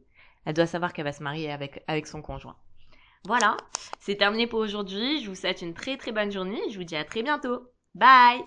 elle 0.46 0.56
doit 0.56 0.66
savoir 0.66 0.92
qu'elle 0.92 1.06
va 1.06 1.14
se 1.14 1.22
marier 1.22 1.52
avec, 1.52 1.84
avec 1.88 2.08
son 2.08 2.24
conjoint. 2.24 2.56
Voilà, 3.26 3.58
c'est 4.00 4.16
terminé 4.16 4.48
pour 4.48 4.60
aujourd'hui. 4.60 5.24
Je 5.24 5.30
vous 5.30 5.36
souhaite 5.36 5.62
une 5.62 5.74
très 5.74 5.98
très 5.98 6.12
bonne 6.12 6.32
journée. 6.32 6.62
Je 6.70 6.78
vous 6.78 6.84
dis 6.84 6.96
à 6.96 7.04
très 7.04 7.24
bientôt. 7.24 7.62
Bye 7.96 8.44